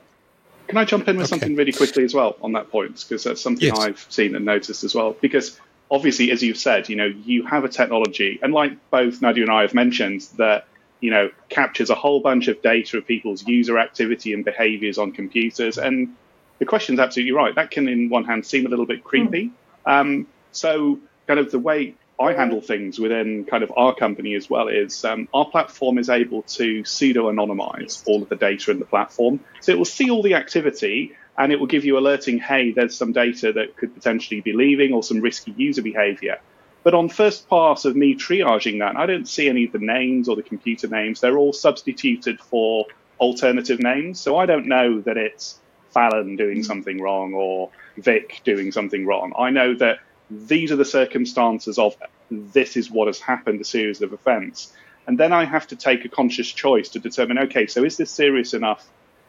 [0.67, 1.30] Can I jump in with okay.
[1.30, 3.04] something really quickly as well on that point?
[3.08, 3.80] Because that's something yes.
[3.80, 5.15] I've seen and noticed as well.
[5.19, 9.43] Because obviously, as you've said, you know, you have a technology, and like both Nadia
[9.43, 10.67] and I have mentioned, that
[11.00, 15.12] you know captures a whole bunch of data of people's user activity and behaviors on
[15.12, 15.78] computers.
[15.78, 16.15] And
[16.60, 17.56] the question is absolutely right.
[17.56, 19.52] That can, in one hand, seem a little bit creepy.
[19.88, 19.91] Mm.
[19.91, 24.49] Um, so, kind of the way I handle things within kind of our company as
[24.49, 28.79] well is um, our platform is able to pseudo anonymize all of the data in
[28.79, 29.39] the platform.
[29.62, 32.97] So it will see all the activity and it will give you alerting, hey, there's
[32.97, 36.39] some data that could potentially be leaving or some risky user behavior.
[36.83, 40.27] But on first pass of me triaging that, I don't see any of the names
[40.27, 41.21] or the computer names.
[41.21, 42.85] They're all substituted for
[43.19, 44.19] alternative names.
[44.19, 45.58] So I don't know that it's
[45.91, 49.33] Fallon doing something wrong or Vic doing something wrong.
[49.37, 50.00] I know that
[50.30, 51.96] these are the circumstances of
[52.30, 54.73] this is what has happened, a series of events.
[55.08, 58.12] And then I have to take a conscious choice to determine, okay, so is this
[58.12, 58.88] serious enough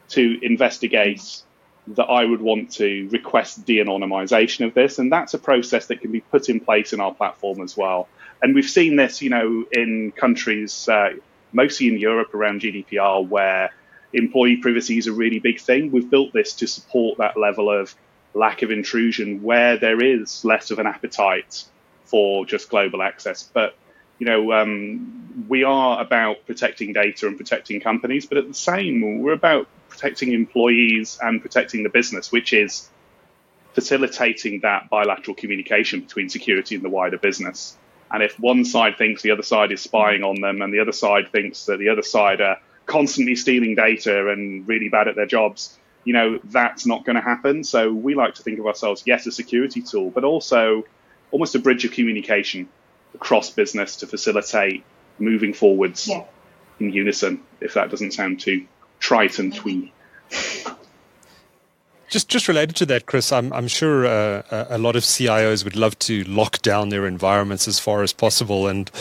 [0.09, 1.41] to investigate
[1.87, 4.99] that I would want to request de-anonymization of this?
[4.99, 8.07] And that's a process that can be put in place in our platform as well.
[8.43, 11.13] And we've seen this, you know, in countries, uh,
[11.51, 13.71] mostly in Europe around GDPR, where
[14.13, 15.91] employee privacy is a really big thing.
[15.91, 17.95] We've built this to support that level of
[18.33, 21.63] lack of intrusion where there is less of an appetite
[22.05, 23.43] for just global access.
[23.43, 23.75] But
[24.19, 29.19] you know, um, we are about protecting data and protecting companies, but at the same,
[29.19, 32.87] we're about protecting employees and protecting the business, which is
[33.73, 37.77] facilitating that bilateral communication between security and the wider business.
[38.11, 40.91] And if one side thinks the other side is spying on them, and the other
[40.91, 45.25] side thinks that the other side are constantly stealing data and really bad at their
[45.25, 47.63] jobs, you know, that's not going to happen.
[47.63, 50.83] So we like to think of ourselves, yes, a security tool, but also
[51.31, 52.67] almost a bridge of communication
[53.13, 54.83] across business to facilitate
[55.19, 56.23] moving forwards yeah.
[56.79, 58.65] in unison, if that doesn't sound too
[58.99, 59.61] trite and mm-hmm.
[59.61, 59.93] twee.
[62.11, 65.77] Just, just related to that, Chris, I'm, I'm sure uh, a lot of CIOs would
[65.77, 68.91] love to lock down their environments as far as possible and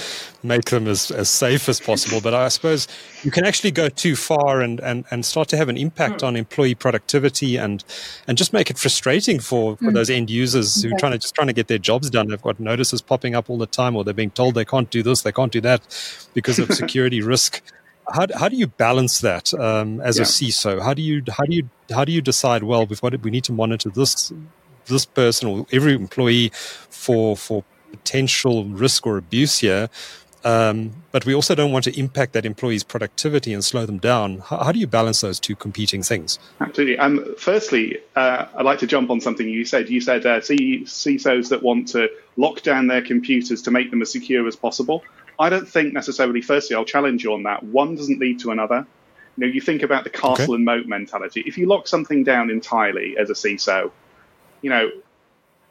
[0.45, 2.21] make them as, as safe as possible.
[2.21, 2.87] But I suppose
[3.25, 6.29] you can actually go too far and, and, and start to have an impact mm.
[6.29, 7.83] on employee productivity and
[8.29, 9.95] and just make it frustrating for, for mm.
[9.95, 12.29] those end users who are trying to just trying to get their jobs done.
[12.29, 15.03] They've got notices popping up all the time, or they're being told they can't do
[15.03, 15.83] this, they can't do that
[16.33, 17.61] because of security risk
[18.13, 20.23] how, how do you balance that um, as yeah.
[20.23, 20.83] a CISO?
[20.83, 22.63] How do you how do you how do you decide?
[22.63, 24.33] Well, we've got we need to monitor this
[24.87, 29.89] this person or every employee for for potential risk or abuse here,
[30.45, 34.39] um, but we also don't want to impact that employee's productivity and slow them down.
[34.39, 36.39] How, how do you balance those two competing things?
[36.61, 36.99] Absolutely.
[36.99, 39.91] Um, firstly, uh, I'd like to jump on something you said.
[39.91, 44.11] You said uh, CISOs that want to lock down their computers to make them as
[44.11, 45.03] secure as possible.
[45.41, 46.43] I don't think necessarily.
[46.43, 47.63] Firstly, I'll challenge you on that.
[47.63, 48.87] One doesn't lead to another.
[49.37, 50.55] You know, you think about the castle okay.
[50.55, 51.43] and moat mentality.
[51.47, 53.91] If you lock something down entirely as a CISO,
[54.61, 54.91] you know,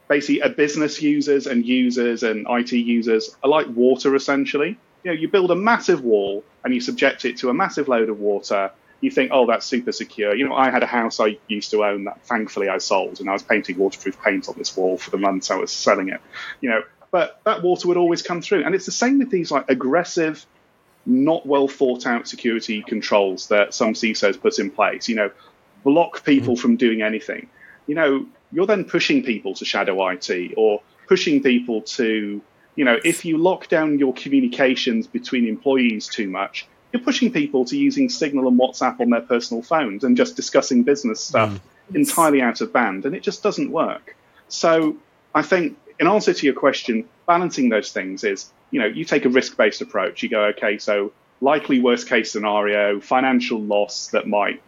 [0.07, 4.79] basically, a business users and users and IT users are like water essentially.
[5.03, 8.09] You know, you build a massive wall and you subject it to a massive load
[8.09, 8.71] of water.
[9.01, 10.35] You think, oh, that's super secure.
[10.35, 13.29] You know, I had a house I used to own that thankfully I sold, and
[13.29, 16.19] I was painting waterproof paint on this wall for the months I was selling it.
[16.59, 18.63] You know, but that water would always come through.
[18.63, 20.45] And it's the same with these like aggressive,
[21.05, 25.09] not well thought out security controls that some CISOs put in place.
[25.09, 25.31] You know,
[25.83, 26.61] block people mm-hmm.
[26.61, 27.49] from doing anything.
[27.87, 32.41] You know, you're then pushing people to shadow IT or pushing people to,
[32.75, 37.65] you know, if you lock down your communications between employees too much, you're pushing people
[37.65, 41.95] to using Signal and WhatsApp on their personal phones and just discussing business stuff mm.
[41.95, 43.05] entirely out of band.
[43.05, 44.15] And it just doesn't work.
[44.47, 44.97] So
[45.33, 49.25] I think in answer to your question, balancing those things is, you know, you take
[49.25, 50.23] a risk based approach.
[50.23, 54.61] You go, okay, so likely worst case scenario, financial loss that might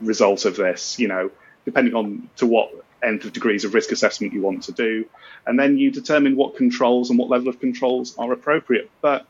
[0.00, 1.30] result of this, you know,
[1.64, 5.04] depending on to what end of degrees of risk assessment you want to do.
[5.46, 8.90] And then you determine what controls and what level of controls are appropriate.
[9.00, 9.26] But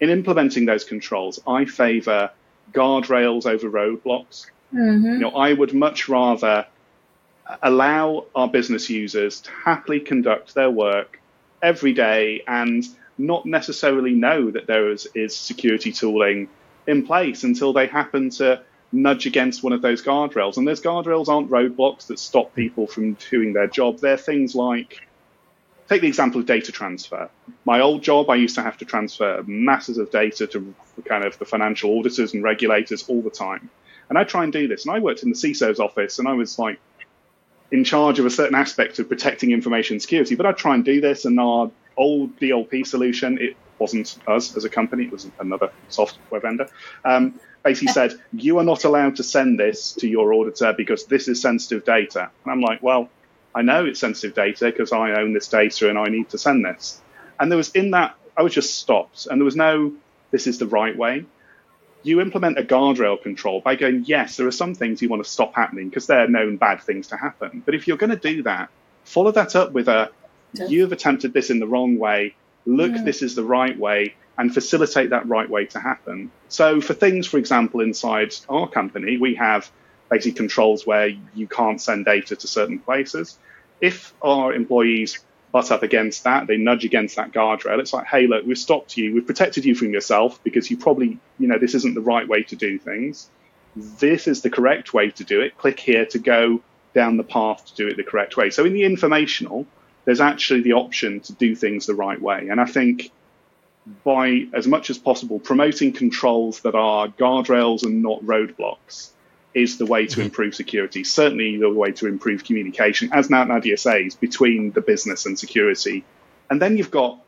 [0.00, 2.30] in implementing those controls, I favor
[2.72, 4.46] guardrails over roadblocks.
[4.72, 5.04] Mm-hmm.
[5.04, 6.66] You know, I would much rather
[7.62, 11.20] allow our business users to happily conduct their work
[11.62, 12.84] every day and
[13.18, 16.48] not necessarily know that there is, is security tooling
[16.86, 20.56] in place until they happen to nudge against one of those guardrails.
[20.56, 23.98] And those guardrails aren't roadblocks that stop people from doing their job.
[23.98, 25.06] They're things like,
[25.88, 27.30] take the example of data transfer.
[27.64, 30.74] My old job, I used to have to transfer masses of data to
[31.04, 33.70] kind of the financial auditors and regulators all the time.
[34.08, 34.86] And I try and do this.
[34.86, 36.80] And I worked in the CISO's office and I was like
[37.72, 40.34] in charge of a certain aspect of protecting information security.
[40.34, 44.64] But I'd try and do this, and our old DLP solution, it wasn't us as
[44.64, 46.68] a company, it was another software vendor,
[47.04, 51.28] um, basically said, You are not allowed to send this to your auditor because this
[51.28, 52.30] is sensitive data.
[52.44, 53.08] And I'm like, Well,
[53.54, 56.64] I know it's sensitive data because I own this data and I need to send
[56.64, 57.00] this.
[57.38, 59.92] And there was in that, I was just stopped, and there was no,
[60.30, 61.24] this is the right way
[62.02, 65.28] you implement a guardrail control by going, yes, there are some things you want to
[65.28, 67.62] stop happening because they're known bad things to happen.
[67.64, 68.70] But if you're going to do that,
[69.04, 70.10] follow that up with a,
[70.52, 72.34] you've attempted this in the wrong way.
[72.66, 73.02] Look, yeah.
[73.02, 76.30] this is the right way and facilitate that right way to happen.
[76.48, 79.70] So for things, for example, inside our company, we have
[80.10, 83.38] basically controls where you can't send data to certain places.
[83.80, 85.18] If our employees
[85.52, 86.46] butt up against that.
[86.46, 87.78] They nudge against that guardrail.
[87.78, 89.14] It's like, hey, look, we've stopped you.
[89.14, 92.42] We've protected you from yourself because you probably, you know, this isn't the right way
[92.44, 93.28] to do things.
[93.76, 95.56] This is the correct way to do it.
[95.56, 96.60] Click here to go
[96.94, 98.50] down the path to do it the correct way.
[98.50, 99.66] So in the informational,
[100.04, 102.48] there's actually the option to do things the right way.
[102.48, 103.10] And I think
[104.04, 109.10] by as much as possible promoting controls that are guardrails and not roadblocks
[109.52, 110.22] is the way to mm-hmm.
[110.22, 111.04] improve security.
[111.04, 116.04] Certainly, the way to improve communication, as now Nadia says, between the business and security.
[116.48, 117.18] And then you've got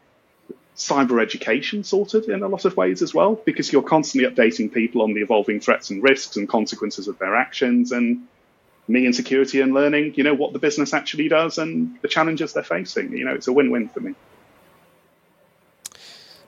[0.77, 5.03] cyber education sorted in a lot of ways as well, because you're constantly updating people
[5.03, 7.93] on the evolving threats and risks and consequences of their actions.
[7.93, 8.27] And
[8.89, 12.53] me and security and learning, you know, what the business actually does and the challenges
[12.53, 13.12] they're facing.
[13.12, 14.14] You know, it's a win win for me.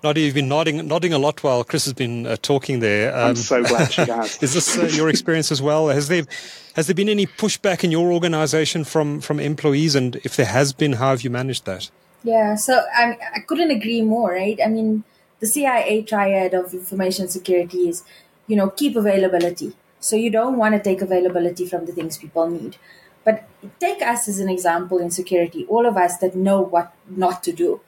[0.04, 3.16] Nadia, you've been nodding, nodding a lot while Chris has been uh, talking there.
[3.16, 4.36] Um, I'm so glad she has.
[4.42, 5.88] is this uh, your experience as well?
[5.88, 6.26] Has there
[6.76, 10.74] has there been any pushback in your organisation from from employees, and if there has
[10.74, 11.90] been, how have you managed that?
[12.22, 14.32] Yeah, so I I couldn't agree more.
[14.32, 14.60] Right?
[14.62, 15.04] I mean,
[15.40, 18.04] the CIA triad of information security is,
[18.46, 19.72] you know, keep availability.
[20.00, 22.76] So you don't want to take availability from the things people need.
[23.24, 23.48] But
[23.80, 27.52] take us as an example in security, all of us that know what not to
[27.52, 27.80] do.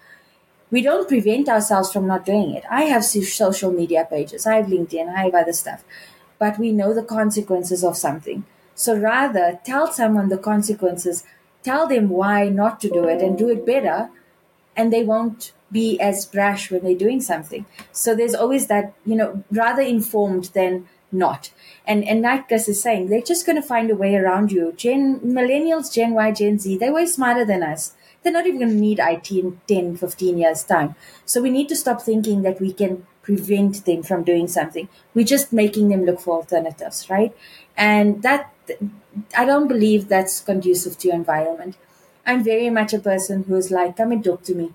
[0.76, 2.64] We don't prevent ourselves from not doing it.
[2.70, 5.82] I have social media pages, I have LinkedIn, I have other stuff,
[6.38, 8.44] but we know the consequences of something.
[8.74, 11.24] So rather tell someone the consequences,
[11.62, 14.10] tell them why not to do it and do it better,
[14.76, 17.64] and they won't be as brash when they're doing something.
[17.90, 21.52] So there's always that, you know, rather informed than not.
[21.86, 24.74] And and like Gus is saying, they're just going to find a way around you.
[24.76, 27.94] Gen millennials, Gen Y, Gen Z, they're way smarter than us.
[28.26, 30.96] They're not even going to need IT in 10, 15 years time.
[31.24, 34.88] So we need to stop thinking that we can prevent them from doing something.
[35.14, 37.36] We're just making them look for alternatives, right?
[37.76, 38.52] And that
[39.36, 41.76] I don't believe that's conducive to your environment.
[42.26, 44.74] I'm very much a person who's like, come and talk to me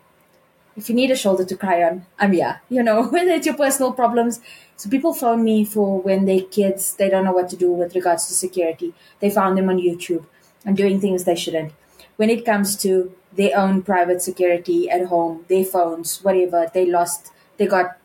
[0.75, 2.61] if you need a shoulder to cry on, I'm here.
[2.69, 4.39] You know, whether it's your personal problems.
[4.77, 7.95] So people phone me for when they kids, they don't know what to do with
[7.95, 8.93] regards to security.
[9.19, 10.25] They found them on YouTube
[10.65, 11.73] and doing things they shouldn't.
[12.15, 17.31] When it comes to their own private security at home, their phones, whatever, they lost,
[17.57, 17.97] they got,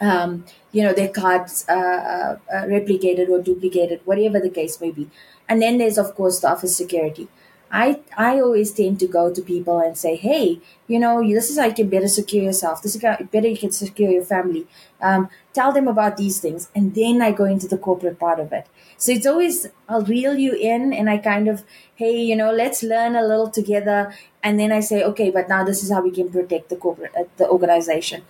[0.00, 4.90] um, you know, their cards uh, uh, uh replicated or duplicated, whatever the case may
[4.90, 5.10] be.
[5.48, 7.28] And then there's, of course, the office security.
[7.72, 11.58] I I always tend to go to people and say, hey, you know, this is
[11.58, 12.82] how you can better secure yourself.
[12.82, 14.66] This is how better you can secure your family.
[15.00, 18.52] Um, tell them about these things, and then I go into the corporate part of
[18.52, 18.66] it.
[18.96, 21.62] So it's always I'll reel you in, and I kind of,
[21.94, 25.64] hey, you know, let's learn a little together, and then I say, okay, but now
[25.64, 28.22] this is how we can protect the corporate, uh, the organization,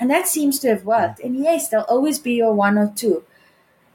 [0.00, 1.20] and that seems to have worked.
[1.20, 3.24] And yes, there'll always be your one or two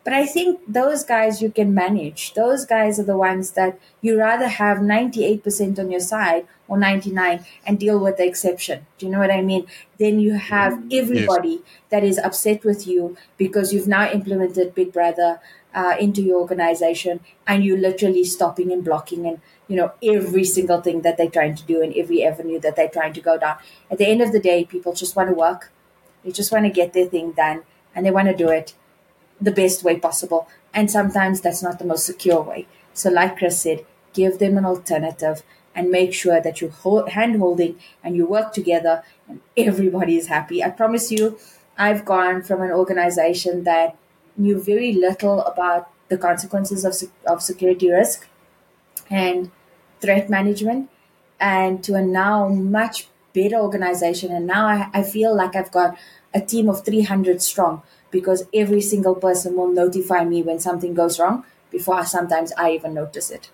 [0.04, 2.34] but I think those guys you can manage.
[2.34, 7.46] Those guys are the ones that you rather have 98% on your side or 99
[7.66, 8.88] and deal with the exception.
[8.98, 9.68] Do you know what I mean?
[10.00, 11.60] Then you have everybody yes.
[11.90, 15.40] that is upset with you because you've now implemented Big Brother
[15.76, 20.82] uh, into your organization and you're literally stopping and blocking and you know every single
[20.82, 23.58] thing that they're trying to do and every avenue that they're trying to go down.
[23.90, 25.72] At the end of the day, people just want to work.
[26.26, 27.64] They just want to get their thing done
[27.96, 28.74] and they want to do it
[29.42, 30.48] the best way possible.
[30.74, 32.68] And sometimes that's not the most secure way.
[32.94, 37.80] So, like Chris said, give them an alternative and make sure that you're hand holding
[38.04, 40.64] and you work together and everybody is happy.
[40.64, 41.38] I promise you,
[41.78, 43.96] I've gone from an organization that
[44.38, 46.94] knew very little about the consequences of,
[47.26, 48.28] of security risk
[49.10, 49.50] and
[50.02, 50.90] threat management
[51.40, 54.32] and to a now much better organization.
[54.32, 55.98] And now I, I feel like I've got
[56.34, 57.82] a team of 300 strong
[58.12, 62.94] because every single person will notify me when something goes wrong before sometimes I even
[62.94, 63.50] notice it.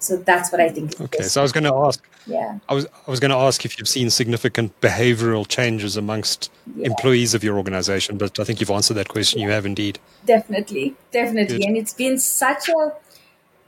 [0.00, 1.00] So that's what I think.
[1.00, 2.04] Okay, so I was going to ask.
[2.26, 2.58] Yeah.
[2.68, 6.86] I was I was going to ask if you've seen significant behavioural changes amongst yeah.
[6.86, 9.38] employees of your organisation, but I think you've answered that question.
[9.38, 9.46] Yeah.
[9.46, 10.00] You have indeed.
[10.26, 11.66] Definitely, definitely, Good.
[11.66, 12.92] and it's been such a,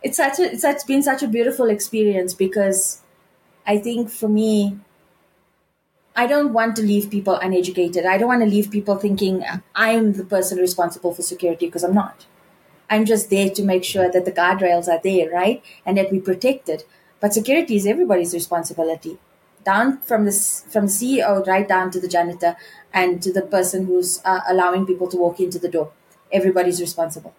[0.03, 3.01] it's such a, it's such, been such a beautiful experience because,
[3.65, 4.79] I think for me,
[6.17, 8.07] I don't want to leave people uneducated.
[8.07, 9.45] I don't want to leave people thinking
[9.75, 12.27] I'm the person responsible for security because I'm not.
[12.89, 15.63] I'm just there to make sure that the guardrails are there, right?
[15.85, 16.87] And that we protect it.
[17.19, 19.19] But security is everybody's responsibility.
[19.65, 20.33] Down from the,
[20.69, 22.57] from the CEO right down to the janitor
[22.93, 25.91] and to the person who's uh, allowing people to walk into the door.
[26.31, 27.35] Everybody's responsible.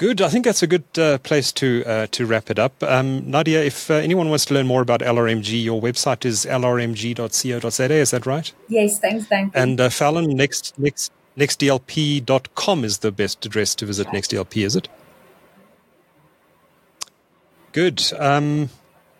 [0.00, 0.22] Good.
[0.22, 2.82] I think that's a good uh, place to uh, to wrap it up.
[2.82, 7.92] Um, Nadia, if uh, anyone wants to learn more about LRMG, your website is lrmg.co.za.
[7.92, 8.50] Is that right?
[8.68, 8.98] Yes.
[8.98, 14.06] Thanks, thank And uh, Fallon, next next nextdlp.com is the best address to visit.
[14.06, 14.22] Right.
[14.22, 14.88] NextDLP, is it?
[17.72, 18.02] Good.
[18.18, 18.70] Um,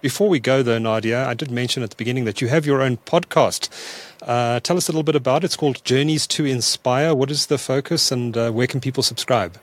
[0.01, 2.81] before we go, though, Nadia, I did mention at the beginning that you have your
[2.81, 3.68] own podcast.
[4.22, 5.49] Uh, tell us a little bit about it.
[5.49, 7.14] It's called Journeys to Inspire.
[7.14, 9.59] What is the focus, and uh, where can people subscribe?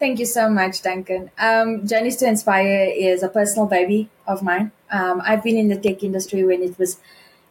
[0.00, 1.30] Thank you so much, Duncan.
[1.38, 4.72] Um, Journeys to Inspire is a personal baby of mine.
[4.90, 6.98] Um, I've been in the tech industry when it was,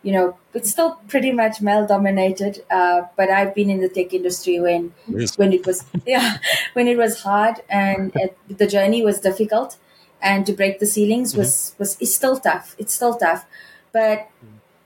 [0.01, 2.65] you know, it's still pretty much male dominated.
[2.71, 5.37] Uh, but I've been in the tech industry when yes.
[5.37, 6.37] when it was yeah
[6.73, 9.77] when it was hard and it, the journey was difficult,
[10.19, 11.83] and to break the ceilings was mm-hmm.
[11.83, 12.75] was it's still tough.
[12.79, 13.45] It's still tough,
[13.91, 14.27] but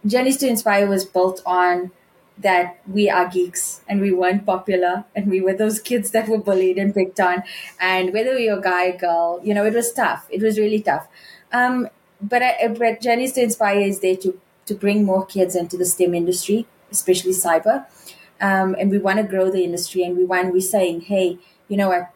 [0.06, 1.92] Journeys to Inspire was built on
[2.38, 6.38] that we are geeks and we weren't popular and we were those kids that were
[6.38, 7.44] bullied and picked on
[7.80, 11.08] and whether you're a guy girl you know it was tough it was really tough
[11.52, 11.88] um,
[12.22, 15.86] but I, but Journeys to Inspire is there to to bring more kids into the
[15.86, 17.86] STEM industry, especially cyber.
[18.40, 21.78] Um, and we want to grow the industry and we want, we're saying, hey, you
[21.78, 22.12] know what?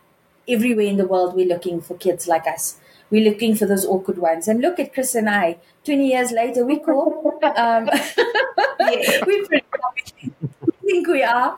[0.47, 2.79] Everywhere in the world, we're looking for kids like us.
[3.09, 4.47] We're looking for those awkward ones.
[4.47, 5.57] And look at Chris and I.
[5.85, 7.39] 20 years later, we cool.
[7.55, 7.85] Um,
[8.79, 11.57] we think we are.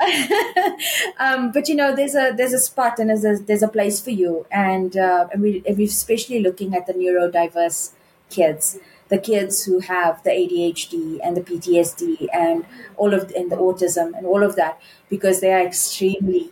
[1.18, 4.00] um, but you know, there's a there's a spot and there's a there's a place
[4.00, 7.92] for you, and uh, and we and we're especially looking at the neurodiverse
[8.30, 8.78] kids,
[9.08, 12.64] the kids who have the ADHD and the PTSD and
[12.96, 14.80] all of and the autism and all of that,
[15.10, 16.50] because they are extremely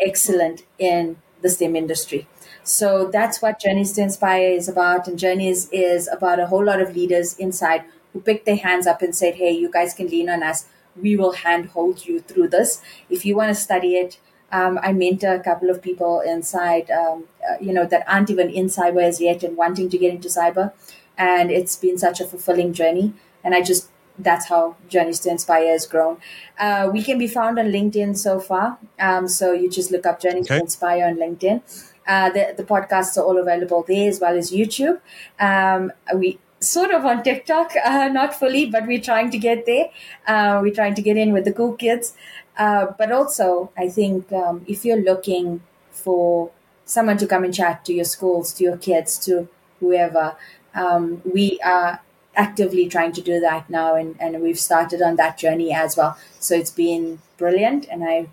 [0.00, 2.26] excellent in the STEM industry.
[2.66, 6.80] So that's what Journeys to Inspire is about, and Journeys is about a whole lot
[6.80, 10.28] of leaders inside who picked their hands up and said, "Hey, you guys can lean
[10.28, 10.66] on us."
[11.00, 12.80] we will handhold you through this.
[13.10, 14.18] If you want to study it,
[14.52, 18.50] um, I mentor a couple of people inside, um, uh, you know, that aren't even
[18.50, 20.72] in cyber as yet and wanting to get into cyber.
[21.18, 23.12] And it's been such a fulfilling journey.
[23.42, 26.18] And I just, that's how Journeys to Inspire has grown.
[26.58, 28.78] Uh, we can be found on LinkedIn so far.
[29.00, 30.56] Um, so you just look up Journeys okay.
[30.58, 31.62] to Inspire on LinkedIn.
[32.06, 35.00] Uh, the, the podcasts are all available there as well as YouTube.
[35.40, 39.90] Um, we sort of on TikTok, uh, not fully, but we're trying to get there.
[40.26, 42.14] Uh, we're trying to get in with the cool kids.
[42.56, 46.50] Uh, but also, I think um, if you're looking for
[46.84, 49.48] someone to come and chat to your schools, to your kids, to
[49.80, 50.36] whoever,
[50.74, 52.00] um, we are
[52.34, 56.16] actively trying to do that now, and, and we've started on that journey as well.
[56.38, 58.28] So it's been brilliant, and I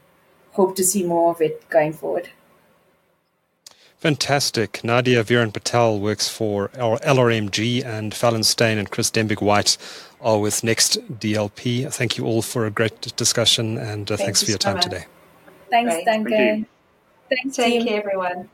[0.51, 2.30] hope to see more of it going forward.
[4.04, 4.84] Fantastic.
[4.84, 9.78] Nadia Veeran-Patel works for our LRMG, and Fallon Steyn and Chris Denbigh-White
[10.20, 11.89] are with Next DLP.
[11.89, 15.06] Thank you all for a great discussion, and uh, thanks, thanks for your time today.
[15.70, 16.66] Thanks, Duncan.
[17.30, 18.49] Thanks, Take care, everyone.